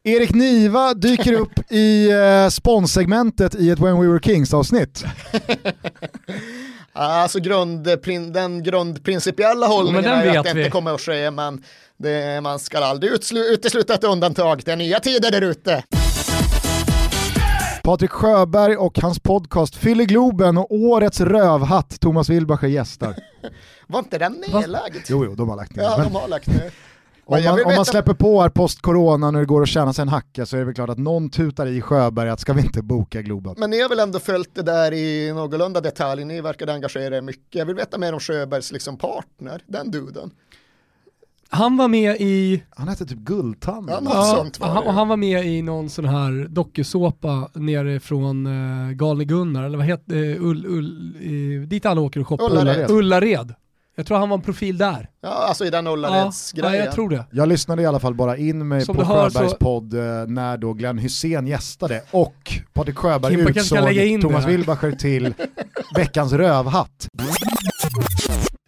[0.04, 5.06] Erik Niva dyker upp i eh, sponsegmentet i ett When We Were Kings-avsnitt.
[6.98, 10.60] Alltså grundprin, den grundprincipiella hållningen den är att det vi.
[10.60, 11.64] inte kommer att ske, men
[11.98, 13.12] det, man ska aldrig
[13.52, 14.62] utesluta ett undantag.
[14.66, 15.84] Det är nya tider där ute.
[17.84, 23.16] Patrik Sjöberg och hans podcast Fyller Globen och årets rövhatt Thomas Wilbacher gästar.
[23.88, 24.98] Var inte den nedlagd?
[25.10, 25.84] Jo, jo, de har lagt ner.
[25.84, 26.72] Ja, de har lagt ner.
[27.26, 30.10] om, man, om man släpper på här post-corona när det går att tjäna sig en
[30.10, 32.82] hacka så är det väl klart att någon tutar i Sjöberg att ska vi inte
[32.82, 33.56] boka Globen?
[33.58, 37.22] Men ni har väl ändå följt det där i någorlunda detalj, ni verkade engagera er
[37.22, 37.56] mycket.
[37.56, 40.32] Jag vill veta mer om Sjöbergs liksom partner, den duden.
[41.50, 43.90] Han var med i, Han hette typ Guldtand.
[43.90, 44.88] Ja, sånt var han, det.
[44.90, 49.78] och han var med i någon sån här dokusåpa nere från uh, Galne Gunnar, eller
[49.78, 51.16] vad heter uh, Ull, Ull,
[51.62, 52.52] uh, dit han åker och shoppar.
[52.52, 52.92] Ullared.
[52.92, 53.54] Ullared.
[53.98, 55.10] Jag tror han var en profil där.
[55.22, 56.86] Ja, alltså i den Ja, ja, Ullareds-grejen.
[56.86, 57.26] jag tror det.
[57.32, 60.58] Jag lyssnade i alla fall bara in mig Som på Sjöbergs så- podd eh, när
[60.58, 64.46] då Glenn Hussein gästade och Patrik Sjöberg Kimpa utsåg Thomas.
[64.46, 65.34] Wilbacher till
[65.96, 67.08] veckans rövhatt.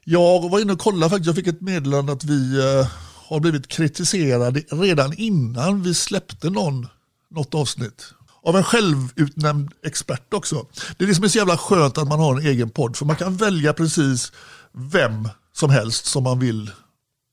[0.09, 2.87] Jag var inne och kollade faktiskt, jag fick ett meddelande att vi eh,
[3.27, 6.87] har blivit kritiserade redan innan vi släppte någon,
[7.29, 8.13] något avsnitt.
[8.43, 10.67] Av en självutnämnd expert också.
[10.97, 13.05] Det är det som är så jävla skönt att man har en egen podd, för
[13.05, 14.31] man kan välja precis
[14.71, 16.71] vem som helst som man vill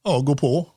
[0.04, 0.68] ja, gå på.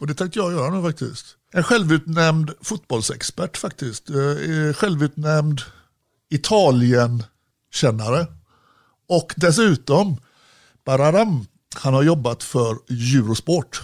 [0.00, 1.26] Och det tänkte jag göra nu faktiskt.
[1.52, 4.10] En självutnämnd fotbollsexpert faktiskt.
[4.10, 5.60] Eh, eh, självutnämnd
[6.30, 8.26] Italien-kännare.
[9.08, 10.16] Och dessutom
[10.86, 13.82] Bararam, han har jobbat för Eurosport.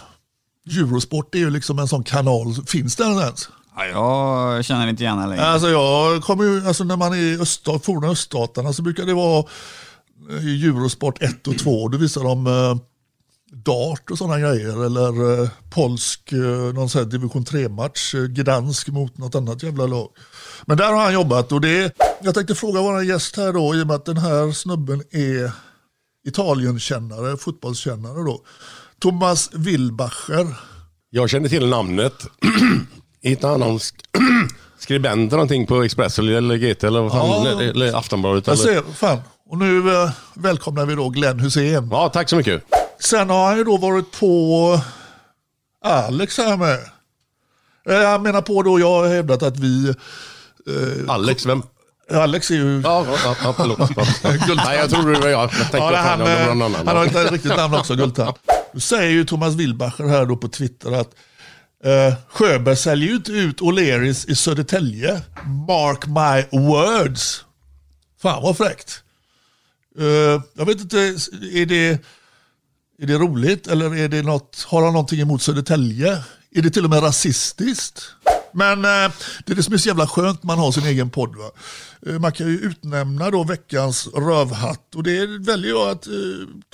[0.70, 3.48] Eurosport är ju liksom en sån kanal, finns den ens?
[3.76, 5.46] Ja, jag känner inte igen längre.
[5.46, 9.14] Alltså jag kommer ju, alltså när man är i öststat, forna öststaterna så brukar det
[9.14, 9.44] vara
[10.30, 12.76] eh, Eurosport 1 och 2, då visar de eh,
[13.52, 18.88] dart och sådana grejer eller eh, polsk, eh, någon sån här division 3-match, eh, Gdansk
[18.88, 20.08] mot något annat jävla lag.
[20.64, 23.82] Men där har han jobbat och det, jag tänkte fråga vår gäst här då, i
[23.82, 25.52] och med att den här snubben är
[26.24, 28.40] Italienkännare, fotbollskännare då.
[29.00, 30.54] Thomas Wilbacher.
[31.10, 32.26] Jag känner till namnet.
[33.22, 33.94] Hittade han någon sk-
[34.78, 37.48] skribent någonting på Expressen eller GT eller, vad fan, Ja.
[37.50, 38.46] eller, eller Aftonbladet?
[38.46, 39.18] Jag ser, fan.
[39.46, 41.88] Och nu eh, välkomnar vi då Glenn Hussein.
[41.90, 42.64] Ja, tack så mycket.
[43.00, 44.80] Sen har han ju då varit på
[45.84, 46.78] Alex här med.
[47.88, 49.94] Eh, Jag menar på då, jag har hävdat att vi,
[51.08, 51.62] Alex, vem?
[52.10, 53.78] Alex är ju Ja, ja, ja förlåt.
[54.56, 55.50] Nej, jag trodde det var jag.
[55.72, 56.86] Jag Ja, han, var eh, någon annan.
[56.86, 58.36] han har ett riktigt namn också, Guldtand.
[58.74, 61.14] Nu säger ju Thomas Wilbacher här då på Twitter att
[61.84, 65.22] eh, Sjöberg säljer ju inte ut O'Learys i Södertälje.
[65.68, 67.44] Mark my words.
[68.22, 69.02] Fan vad fräckt.
[69.98, 70.98] Eh, jag vet inte,
[71.52, 71.88] är det,
[73.02, 76.22] är det roligt eller är det något, har han någonting emot Södertälje?
[76.54, 78.02] Är det till och med rasistiskt?
[78.52, 79.12] Men eh,
[79.44, 81.36] det är det som är så jävla skönt man har sin egen podd.
[81.36, 81.50] Va?
[82.06, 86.12] Eh, man kan ju utnämna då veckans rövhatt och det väljer jag att eh,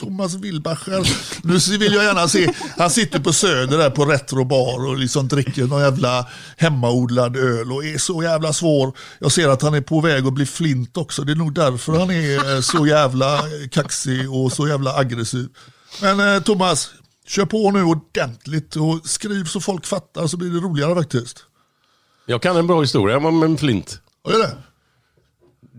[0.00, 1.08] Thomas Wilbacher,
[1.46, 5.64] nu vill jag gärna se, han sitter på Söder där på Retrobar och liksom dricker
[5.64, 6.26] någon jävla
[6.56, 8.96] hemmaodlad öl och är så jävla svår.
[9.18, 11.92] Jag ser att han är på väg att bli flint också, det är nog därför
[11.92, 15.48] han är eh, så jävla kaxig och så jävla aggressiv.
[16.02, 16.90] Men eh, Thomas,
[17.26, 21.44] kör på nu ordentligt och skriv så folk fattar så blir det roligare faktiskt.
[22.26, 24.00] Jag kan en bra historia om en flint.
[24.28, 24.56] Är det?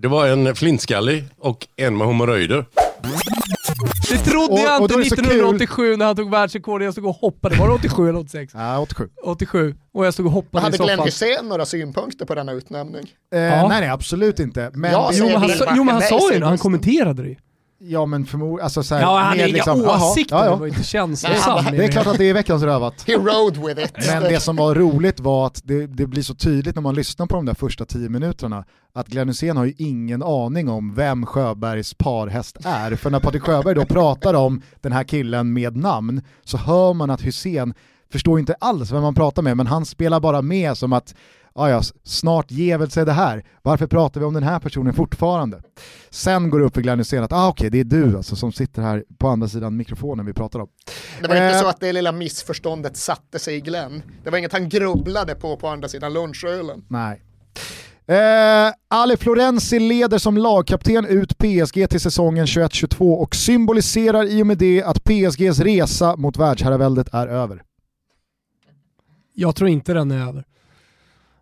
[0.02, 2.66] Det var en flintskallig och en med hemorrojder.
[4.10, 6.84] Det trodde Och- jag inte då är det så 1987 när han tog världsrekord.
[6.84, 7.56] Jag stod och hoppade.
[7.56, 8.54] Var det 87 eller 86?
[8.56, 9.10] Ja, 87.
[9.24, 9.76] 87.
[9.94, 11.06] Och jag stod och hoppade i hade Glenn soffan.
[11.06, 13.08] Hysén några synpunkter på denna utnämning?
[13.34, 13.68] Eh, Ja.
[13.68, 14.72] Nej, nej, absolut inte.
[14.74, 17.36] Men Jo men han, jo, men han nej, sa ju det, han kommenterade det.
[17.82, 20.52] Ja men förmodligen, alltså så här, Ja, han har med inga liksom- åsikter, ja, ja.
[20.52, 21.66] det var inte Nej, känslosam.
[21.66, 23.04] han- Det är klart att det är veckans rövat.
[23.08, 24.08] He rode with it.
[24.08, 27.26] Men det som var roligt var att det, det blir så tydligt när man lyssnar
[27.26, 31.26] på de där första tio minuterna att Glenn Hysén har ju ingen aning om vem
[31.26, 32.96] Sjöbergs parhäst är.
[32.96, 37.10] För när Patrik Sjöberg då pratar om den här killen med namn så hör man
[37.10, 37.74] att Hysén
[38.12, 41.16] förstår inte alls vem man pratar med men han spelar bara med som att
[41.56, 43.44] "Ja, ja, snart ger väl sig det här.
[43.62, 45.62] Varför pratar vi om den här personen fortfarande?
[46.10, 48.52] Sen går det upp för Glenn Hysén att ah, okej, det är du alltså som
[48.52, 50.68] sitter här på andra sidan mikrofonen vi pratar om.
[51.22, 51.62] Det var inte Eh.
[51.62, 54.02] så att det lilla missförståndet satte sig i Glenn.
[54.24, 56.84] Det var inget han grubblade på på andra sidan lunchölen.
[56.88, 57.22] Nej.
[58.08, 64.48] Eh, Ale Florenzi leder som lagkapten ut PSG till säsongen 21-22 och symboliserar i och
[64.48, 67.62] med det att PSGs resa mot världsherraväldet är över.
[69.40, 70.46] Jag tror inte den är över.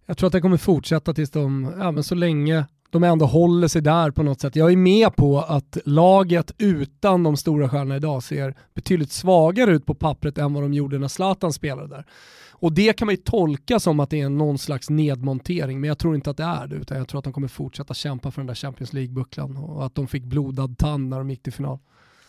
[0.05, 3.67] Jag tror att det kommer fortsätta tills de, ja men så länge de ändå håller
[3.67, 4.55] sig där på något sätt.
[4.55, 9.85] Jag är med på att laget utan de stora stjärnorna idag ser betydligt svagare ut
[9.85, 12.05] på pappret än vad de gjorde när Zlatan spelade där.
[12.51, 15.97] Och det kan man ju tolka som att det är någon slags nedmontering, men jag
[15.97, 18.41] tror inte att det är det, utan jag tror att de kommer fortsätta kämpa för
[18.41, 21.79] den där Champions League-bucklan och att de fick blodad tand när de gick till final.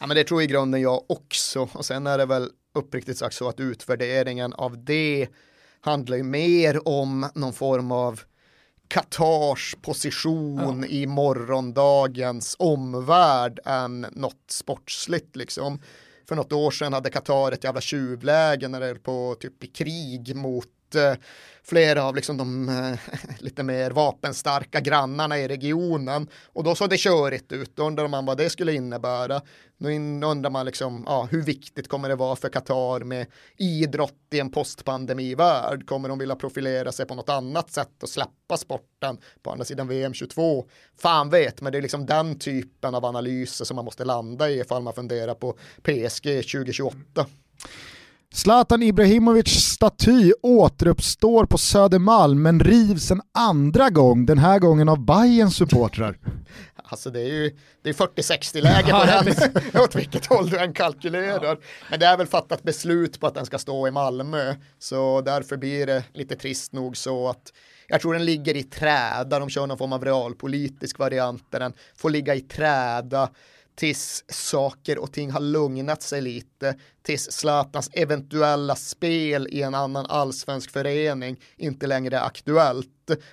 [0.00, 1.68] Ja, men det tror i grunden jag också.
[1.72, 5.28] Och sen är det väl uppriktigt sagt så att utvärderingen av det
[5.81, 8.20] handlar ju mer om någon form av
[8.89, 10.87] Katars position ja.
[10.89, 15.81] i morgondagens omvärld än något sportsligt liksom.
[16.29, 19.66] För något år sedan hade Qatar ett jävla tjuvläge när det är på typ i
[19.66, 21.14] krig mot Eh,
[21.68, 22.99] flera av liksom de eh,
[23.39, 26.28] lite mer vapenstarka grannarna i regionen.
[26.53, 29.41] Och då såg det körigt ut, då undrar man vad det skulle innebära.
[29.76, 33.26] Nu undrar man liksom, ja, hur viktigt kommer det vara för Qatar med
[33.57, 35.86] idrott i en postpandemivärld?
[35.86, 39.89] Kommer de vilja profilera sig på något annat sätt och släppa sporten på andra sidan
[39.89, 40.66] VM 22?
[40.99, 44.61] Fan vet, men det är liksom den typen av analyser som man måste landa i
[44.61, 47.26] ifall man funderar på PSG 2028.
[48.35, 55.05] Zlatan Ibrahimovic staty återuppstår på Södermalm men rivs en andra gång, den här gången av
[55.05, 56.18] Bayerns supportrar.
[56.91, 60.72] Alltså det är ju det är 40-60 läge på den, åt vilket håll du än
[60.72, 61.45] kalkylerar.
[61.45, 61.57] Ja.
[61.91, 65.57] Men det är väl fattat beslut på att den ska stå i Malmö, så därför
[65.57, 67.53] blir det lite trist nog så att
[67.89, 71.72] jag tror den ligger i träda, de kör någon form av realpolitisk variant där den
[71.97, 73.29] får ligga i träda
[73.79, 80.07] tills saker och ting har lugnat sig lite, tills Zlatans eventuella spel i en annan
[80.07, 82.89] allsvensk förening inte längre är aktuellt.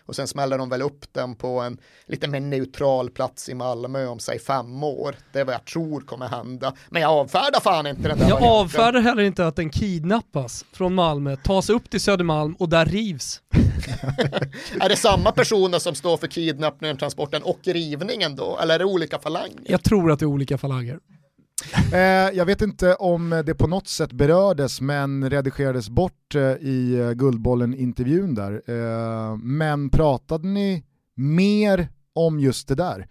[0.05, 1.77] Och sen smäller de väl upp den på en
[2.07, 5.15] lite mer neutral plats i Malmö om säg fem år.
[5.33, 6.73] Det är vad jag tror kommer hända.
[6.89, 8.59] Men jag avfärdar fan inte den där Jag varianten.
[8.59, 13.41] avfärdar heller inte att den kidnappas från Malmö, tas upp till Södermalm och där rivs.
[14.79, 18.59] är det samma personer som står för kidnappningen, transporten och rivningen då?
[18.61, 19.61] Eller är det olika falanger?
[19.65, 20.99] Jag tror att det är olika falanger.
[21.93, 21.99] Eh,
[22.37, 27.11] jag vet inte om det på något sätt berördes men redigerades bort eh, i eh,
[27.11, 28.61] Guldbollen-intervjun där.
[29.37, 30.83] men pratade ni
[31.15, 33.07] mer om just det där?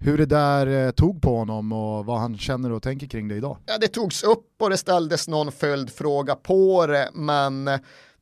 [0.00, 3.58] Hur det där tog på honom och vad han känner och tänker kring det idag?
[3.66, 7.70] Ja, det togs upp och det ställdes någon följdfråga på det, men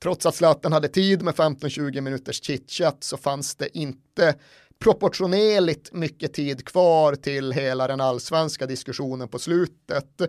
[0.02, 4.34] trots att Zlatan hade tid med 15-20 minuters chitchat så fanns det inte
[4.78, 10.20] proportionerligt mycket tid kvar till hela den allsvenska diskussionen på slutet.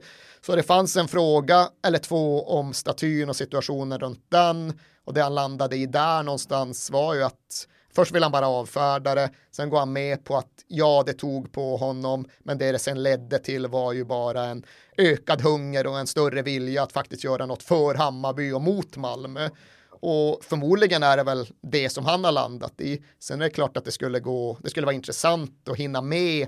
[0.41, 5.21] Så det fanns en fråga eller två om statyn och situationen runt den och det
[5.21, 7.67] han landade i där någonstans var ju att
[7.97, 11.51] Först vill han bara avfärda det, sen går han med på att ja, det tog
[11.51, 14.65] på honom, men det det sen ledde till var ju bara en
[14.97, 19.49] ökad hunger och en större vilja att faktiskt göra något för Hammarby och mot Malmö.
[19.89, 23.03] Och förmodligen är det väl det som han har landat i.
[23.19, 26.47] Sen är det klart att det skulle gå, det skulle vara intressant att hinna med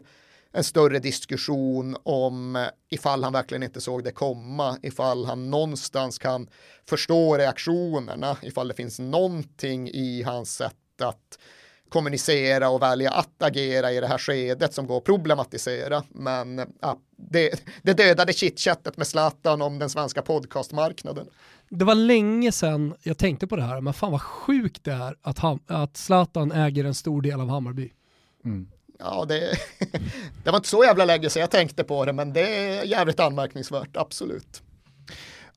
[0.52, 6.48] en större diskussion om ifall han verkligen inte såg det komma, ifall han någonstans kan
[6.90, 11.40] förstå reaktionerna, ifall det finns någonting i hans sätt att
[11.90, 16.04] kommunicera och välja att agera i det här skedet som går att problematisera.
[16.10, 21.28] Men ja, det, det dödade chitchattet med Zlatan om den svenska podcastmarknaden.
[21.70, 25.16] Det var länge sedan jag tänkte på det här, men fan vad sjukt det är
[25.22, 27.92] att, att Zlatan äger en stor del av Hammarby.
[28.46, 28.68] Mm.
[29.00, 29.40] Ja, det,
[30.44, 33.20] det var inte så jävla länge sedan jag tänkte på det, men det är jävligt
[33.20, 34.62] anmärkningsvärt, absolut.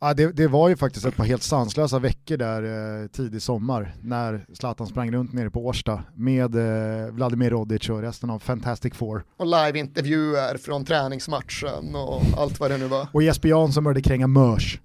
[0.04, 2.62] Ja, det, det, var ju faktiskt ett par helt sanslösa veckor där
[3.02, 8.02] eh, tidig sommar när Zlatan sprang runt nere på Årsta med eh, Vladimir Rodic och
[8.02, 9.24] resten av Fantastic Four.
[9.36, 13.06] Och liveintervjuer från träningsmatchen och allt vad det nu var.
[13.12, 14.80] Och Jesper Jansson började kränga mörs.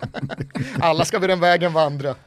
[0.80, 2.14] Alla ska vi den vägen vandra.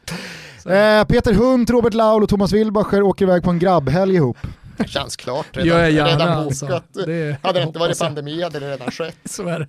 [0.65, 4.37] Eh, Peter Hunt, Robert Laul och Thomas Wilbacher åker iväg på en grabbhelg ihop.
[4.77, 6.71] Det känns klart redan, jag gärna, redan bokat.
[6.71, 7.05] Alltså.
[7.05, 9.17] Det, hade det inte varit pandemi hade det redan skett.
[9.25, 9.67] Så är det.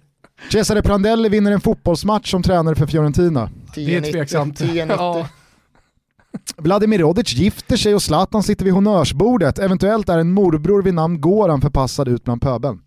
[0.53, 3.51] Cesare Prandelli vinner en fotbollsmatch som tränare för Fiorentina.
[3.75, 4.61] Det är tveksamt.
[4.89, 5.29] ja.
[6.57, 9.59] Vladimir Rodic gifter sig och Zlatan sitter vid honnörsbordet.
[9.59, 12.81] Eventuellt är en morbror vid namn Goran förpassad ut bland pöbeln.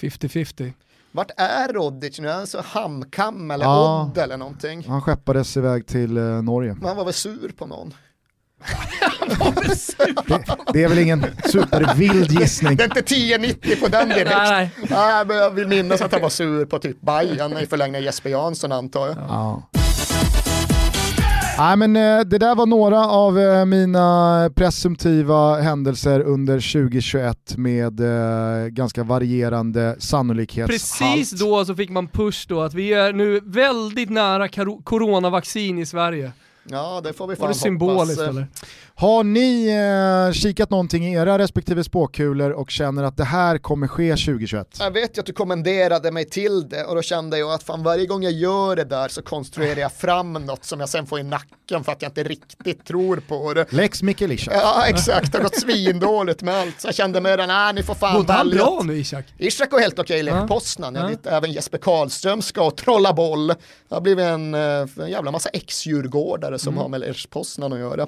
[0.00, 0.72] 50-50.
[1.12, 2.28] Vart är Rodic nu?
[2.28, 4.84] Är han så Hamkam eller ja, Odd eller någonting?
[4.88, 6.74] Han skeppades iväg till eh, Norge.
[6.74, 7.94] Men han var väl sur på någon?
[10.26, 12.76] Det, det, är väl ingen supervild gissning.
[12.76, 14.30] Det är inte 10,90 på den direkt.
[14.30, 15.24] Nej, nej.
[15.26, 18.72] nej jag vill minnas att han var sur på typ Bajen i förlängning Jesper Jansson
[18.72, 19.16] antar jag.
[19.16, 19.62] Ja.
[21.58, 28.00] Nej, men eh, det där var några av eh, mina presumtiva händelser under 2021 med
[28.00, 30.70] eh, ganska varierande sannolikhetshalt.
[30.70, 34.48] Precis då så fick man push då att vi är nu väldigt nära
[34.84, 36.32] coronavaccin i Sverige.
[36.70, 38.28] Ja, det får vi Var fan det symboliskt hoppas.
[38.36, 38.46] eller?
[38.96, 39.68] Har ni
[40.28, 44.76] eh, kikat någonting i era respektive spåkulor och känner att det här kommer ske 2021?
[44.80, 47.82] Jag vet ju att du kommenderade mig till det och då kände jag att fan
[47.82, 51.20] varje gång jag gör det där så konstruerar jag fram något som jag sen får
[51.20, 53.72] i nacken för att jag inte riktigt tror på det.
[53.72, 56.80] Lex Mikael Ja exakt, det har gått svindåligt med allt.
[56.80, 59.24] Så jag kände med den, nej ni får fan Går inte han bra nu Ishak?
[59.38, 60.48] Ishak går helt okej i Lech.
[60.48, 60.94] Poznan.
[60.94, 61.08] Jag Ja.
[61.08, 63.46] vet även Jesper Karlström ska och trolla boll.
[63.48, 63.54] Det
[63.94, 64.60] har blivit en, eh,
[65.00, 66.82] en jävla massa ex-djurgårdare som Mm.
[66.82, 68.02] har med Lech Poznan att göra.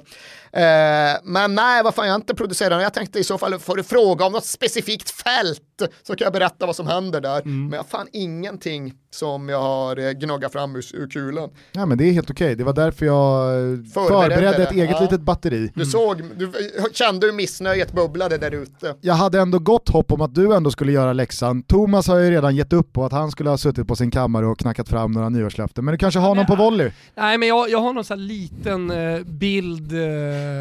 [0.51, 2.81] Eh, men nej, vad fan jag har inte producerat den.
[2.81, 5.61] Jag tänkte i så fall får du fråga om något specifikt fält
[6.03, 7.41] så kan jag berätta vad som händer där.
[7.41, 7.61] Mm.
[7.63, 11.49] Men jag har fan ingenting som jag har eh, gnuggat fram ur, ur kulan.
[11.71, 14.91] Ja men det är helt okej, det var därför jag eh, Förberedde förberedde ett eget
[14.91, 15.01] ja.
[15.01, 15.71] litet batteri.
[15.75, 16.51] Du såg, du
[16.93, 18.95] kände hur missnöjet bubblade där ute.
[19.01, 21.63] Jag hade ändå gott hopp om att du ändå skulle göra läxan.
[21.63, 24.45] Thomas har ju redan gett upp på att han skulle ha suttit på sin kammare
[24.45, 25.85] och knackat fram några nyårslöften.
[25.85, 26.91] Men du kanske har någon på volley?
[27.15, 29.99] Nej men jag, jag har någon sån här liten eh, bild eh,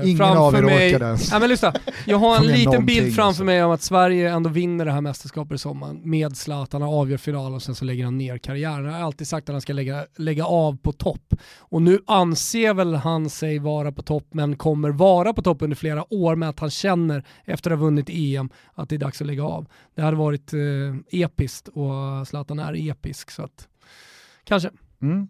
[0.05, 0.89] Ingen framför av er mig.
[0.89, 1.31] orkade ens.
[1.31, 1.73] Nej men lyssna,
[2.05, 3.45] jag har en liten bild framför alltså.
[3.45, 7.17] mig om att Sverige ändå vinner det här mästerskapet i sommar med Zlatan, han avgör
[7.17, 8.85] finalen och sen så lägger han ner karriären.
[8.85, 11.35] Han har alltid sagt att han ska lägga, lägga av på topp.
[11.59, 15.77] Och nu anser väl han sig vara på topp men kommer vara på topp under
[15.77, 19.21] flera år med att han känner efter att ha vunnit EM att det är dags
[19.21, 19.67] att lägga av.
[19.95, 23.69] Det hade varit eh, episkt och Zlatan är episk så att
[24.45, 24.71] kanske.
[25.03, 25.29] Mm.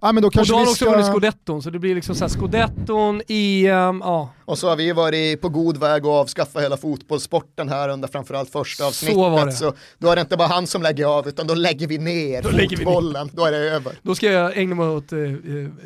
[0.00, 0.90] Ja men då Och kanske då har vi han också ska...
[0.92, 4.30] vunnit scudetton, så det blir liksom såhär scudetton, EM, ja.
[4.44, 8.50] Och så har vi varit på god väg att avskaffa hela fotbollssporten här under framförallt
[8.50, 9.14] första avsnittet.
[9.14, 9.52] Så var det.
[9.52, 12.42] Så då är det inte bara han som lägger av utan då lägger vi ner
[12.42, 12.92] Då lägger vi ner.
[12.92, 13.30] fotbollen.
[13.32, 13.92] Då är det över.
[14.02, 15.28] Då ska jag ägna mig åt eh, eh,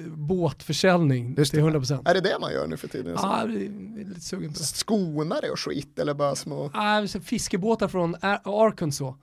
[0.07, 2.09] båtförsäljning Just till 100%.
[2.09, 3.13] Är det det man gör nu för tiden?
[3.17, 4.65] Ja, jag är lite sugen på det.
[4.65, 6.71] Skonare och skit eller bara små...
[7.09, 9.15] Så fiskebåtar från Ar- Arkansas.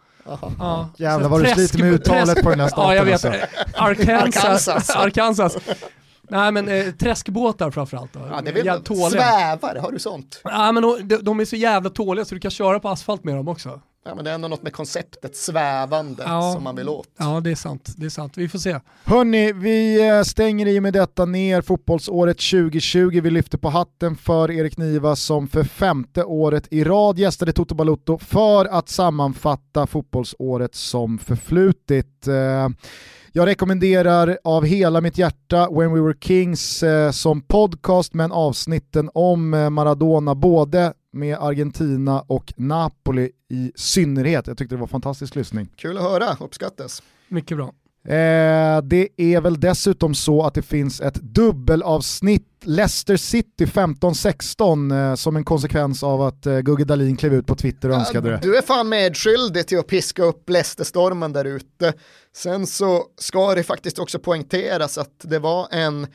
[0.60, 3.26] Ja, Jävlar vad du sliter med uttalet på den här staten Ja, jag vet.
[3.26, 3.42] alltså.
[3.76, 4.90] Arkansas.
[4.90, 5.58] Arkansas.
[6.30, 8.20] Nej men eh, träskbåtar framförallt då.
[8.32, 9.10] Ja, det vill tåliga.
[9.10, 10.42] Svävare, har du sånt?
[10.44, 13.36] Ja men de, de är så jävla tåliga så du kan köra på asfalt med
[13.36, 13.82] dem också.
[14.08, 16.52] Ja, men det är ändå något med konceptet svävande Ja.
[16.54, 17.08] som man vill åt.
[17.18, 18.38] Ja det är sant, det är sant.
[18.38, 18.80] Vi får se.
[19.04, 23.22] Hörni, vi eh, stänger i med detta ner fotbollsåret 2020.
[23.24, 27.76] Vi lyfter på hatten för Erik Niva som för femte året i rad gästade Toto
[27.76, 32.28] Balutto för att sammanfatta fotbollsåret som förflutit.
[32.28, 32.70] Eh,
[33.32, 39.10] Jag rekommenderar av hela mitt hjärta When We Were Kings eh, som podcast men avsnitten
[39.14, 44.48] om eh, Maradona både med Argentina och Napoli i synnerhet.
[44.48, 45.70] Jag tyckte det var fantastisk lyssning.
[45.76, 47.04] Kul att höra, uppskattas.
[47.28, 47.74] Mycket bra.
[48.08, 55.16] Eh, det är väl dessutom så att det finns ett dubbelavsnitt Leicester City 15-16 eh,
[55.16, 58.40] som en konsekvens av att eh, Gugge Dahlin klev ut på Twitter och önskade det.
[58.42, 61.94] Du är fan medskyldig till att piska upp Leicesterstormen där ute.
[62.36, 66.08] Sen så ska det faktiskt också poängteras att det var en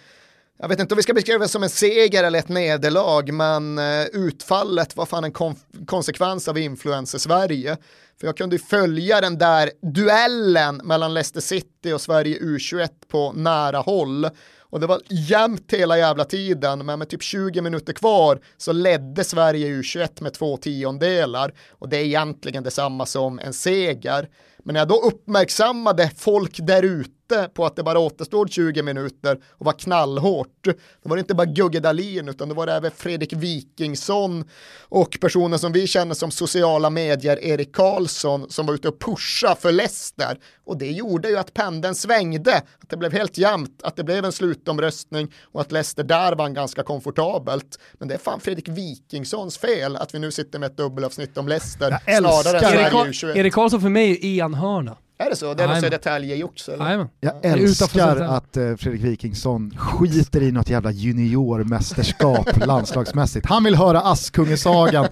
[0.62, 3.78] jag vet inte om vi ska beskriva det som en seger eller ett nederlag, men
[3.78, 5.56] eh, utfallet var fan en kon
[5.86, 7.76] konsekvens av influencer-Sverige.
[8.20, 13.32] För jag kunde ju följa den där duellen mellan Leicester City och Sverige U21 på
[13.32, 14.28] nära håll.
[14.60, 19.24] Och det var jämnt hela jävla tiden, men med typ 20 minuter kvar så ledde
[19.24, 21.54] Sverige U21 med två tiondelar.
[21.70, 24.28] Och det är egentligen detsamma som en seger.
[24.64, 29.38] Men när jag då uppmärksammade folk där ute på att det bara återstod 20 minuter
[29.58, 32.90] och var knallhårt, då var det inte bara Gugge Dahlin utan då var det även
[32.90, 34.44] Fredrik Wikingsson
[34.88, 39.54] och personer som vi känner som sociala medier, Erik Karlsson, som var ute och pusha
[39.60, 40.38] för Leicester.
[40.64, 44.24] Och det gjorde ju att pendeln svängde, att det blev helt jämnt, att det blev
[44.24, 47.78] en slutomröstning och att Leicester där vann ganska komfortabelt.
[47.98, 51.48] Men det är fan Fredrik Wikingssons fel att vi nu sitter med ett dubbelavsnitt om
[51.48, 53.36] Leicester Jag snarare än Sverige Karl- U21.
[53.36, 54.96] Erik Karlsson för mig är enhörna.
[55.18, 55.54] Är det så?
[55.54, 55.80] Det är något.
[55.80, 57.08] Södertälje gjort så eller?
[57.20, 63.46] Jag älskar att eh, Fredrik Wikingsson skiter i något jävla juniormästerskap landslagsmässigt.
[63.46, 65.08] Han vill höra Askungesagan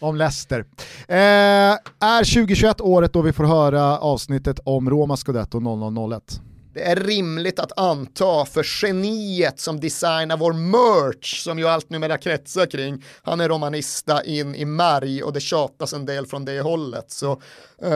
[0.00, 0.64] om Leicester.
[1.08, 1.16] Eh,
[2.00, 6.40] är 2021 året då vi får höra avsnittet om Roma Scudetto 0001?
[6.74, 12.18] Det är rimligt att anta för geniet som designar vår merch som ju allt numera
[12.18, 13.04] kretsar kring.
[13.22, 17.10] Han är romanista in i märg och det tjatas en del från det hållet.
[17.10, 17.40] Så
[17.82, 17.88] eh,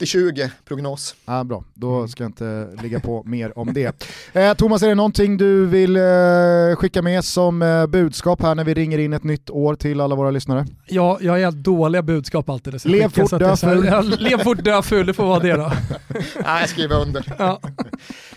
[0.00, 1.14] 80-20 prognos.
[1.24, 4.06] Ah, bra, då ska jag inte ligga på mer om det.
[4.32, 6.02] Eh, Thomas, är det någonting du vill eh,
[6.76, 10.14] skicka med som eh, budskap här när vi ringer in ett nytt år till alla
[10.14, 10.66] våra lyssnare?
[10.86, 12.86] Jag, jag har helt dåliga budskap alltid.
[12.86, 13.86] Lev fort, är dö så här- full.
[13.86, 15.72] Ja, Lev fort, dö full, det får vara det då.
[16.44, 17.34] Nej, jag skriver under.
[17.38, 17.60] Ja.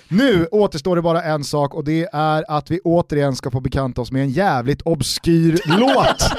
[0.08, 4.02] Nu återstår det bara en sak och det är att vi återigen ska få bekanta
[4.02, 6.32] oss med en jävligt obskyr låt.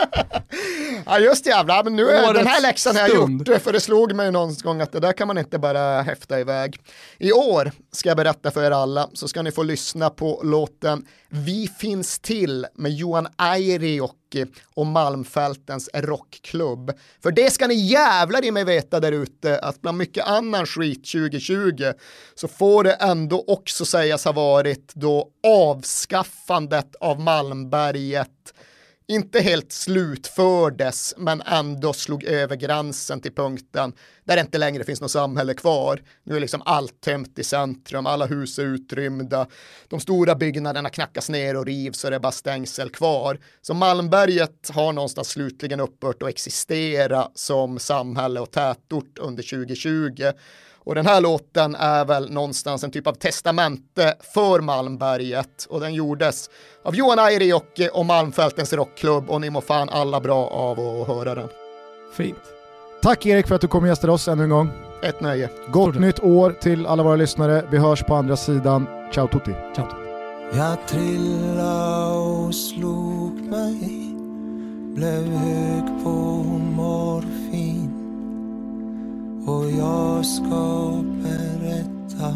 [1.07, 4.15] Ja just jävlar, men nu är den här läxan har jag gjort, för det slog
[4.15, 6.77] mig någon gång att det där kan man inte bara häfta iväg.
[7.19, 11.07] I år ska jag berätta för er alla, så ska ni få lyssna på låten
[11.29, 16.93] Vi finns till med Johan Airijoki och Malmfältens rockklubb.
[17.23, 21.13] För det ska ni jävlar i mig veta där ute, att bland mycket annan skit
[21.13, 21.93] 2020
[22.35, 28.29] så får det ändå också sägas ha varit då avskaffandet av Malmberget
[29.07, 33.93] inte helt slutfördes, men ändå slog över gränsen till punkten
[34.25, 36.03] där det inte längre finns något samhälle kvar.
[36.25, 39.47] Nu är liksom allt tömt i centrum, alla hus är utrymda,
[39.89, 43.39] de stora byggnaderna knackas ner och rivs och det är bara stängsel kvar.
[43.63, 50.33] Så Malmberget har någonstans slutligen upphört att existera som samhälle och tätort under 2020.
[50.85, 55.95] Och den här låten är väl någonstans en typ av testamente för Malmberget och den
[55.95, 56.51] gjordes
[56.85, 61.35] av Johan Airijoki och Malmfältens rockklubb och ni mår fan alla bra av att höra
[61.35, 61.49] den.
[62.17, 62.62] Fint.
[63.03, 64.71] Tack Erik för att du kom och gästade oss ännu en gång.
[65.03, 65.51] Ett nöje.
[65.73, 67.65] Gott nytt år till alla våra lyssnare.
[67.71, 68.87] Vi hörs på andra sidan.
[69.15, 69.55] Ciao tutti.
[69.75, 69.87] Ciao.
[70.55, 74.15] Jag trillade och slog mig
[74.95, 76.11] Blev hög på
[76.77, 77.91] morfin
[79.47, 82.35] Och jag ska berätta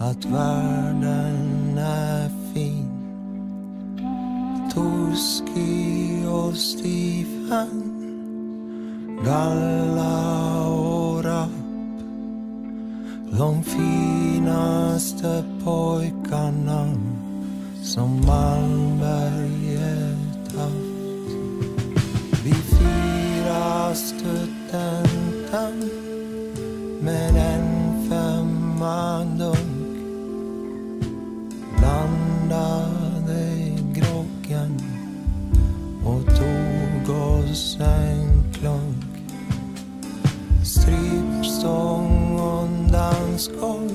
[0.00, 2.90] Att världen är fin
[4.74, 7.93] Toski och Stefan
[9.22, 11.50] Galla och rapp
[13.38, 16.94] de finaste pojkarna
[17.82, 19.36] som Malmberget
[20.56, 21.30] haft.
[22.44, 25.90] Vi firar studenten
[27.00, 29.94] med en femma dunk.
[31.78, 33.42] Blandade
[33.92, 34.80] groggen
[36.04, 38.33] och tog oss en.
[40.84, 43.90] Strippstång och dansgolv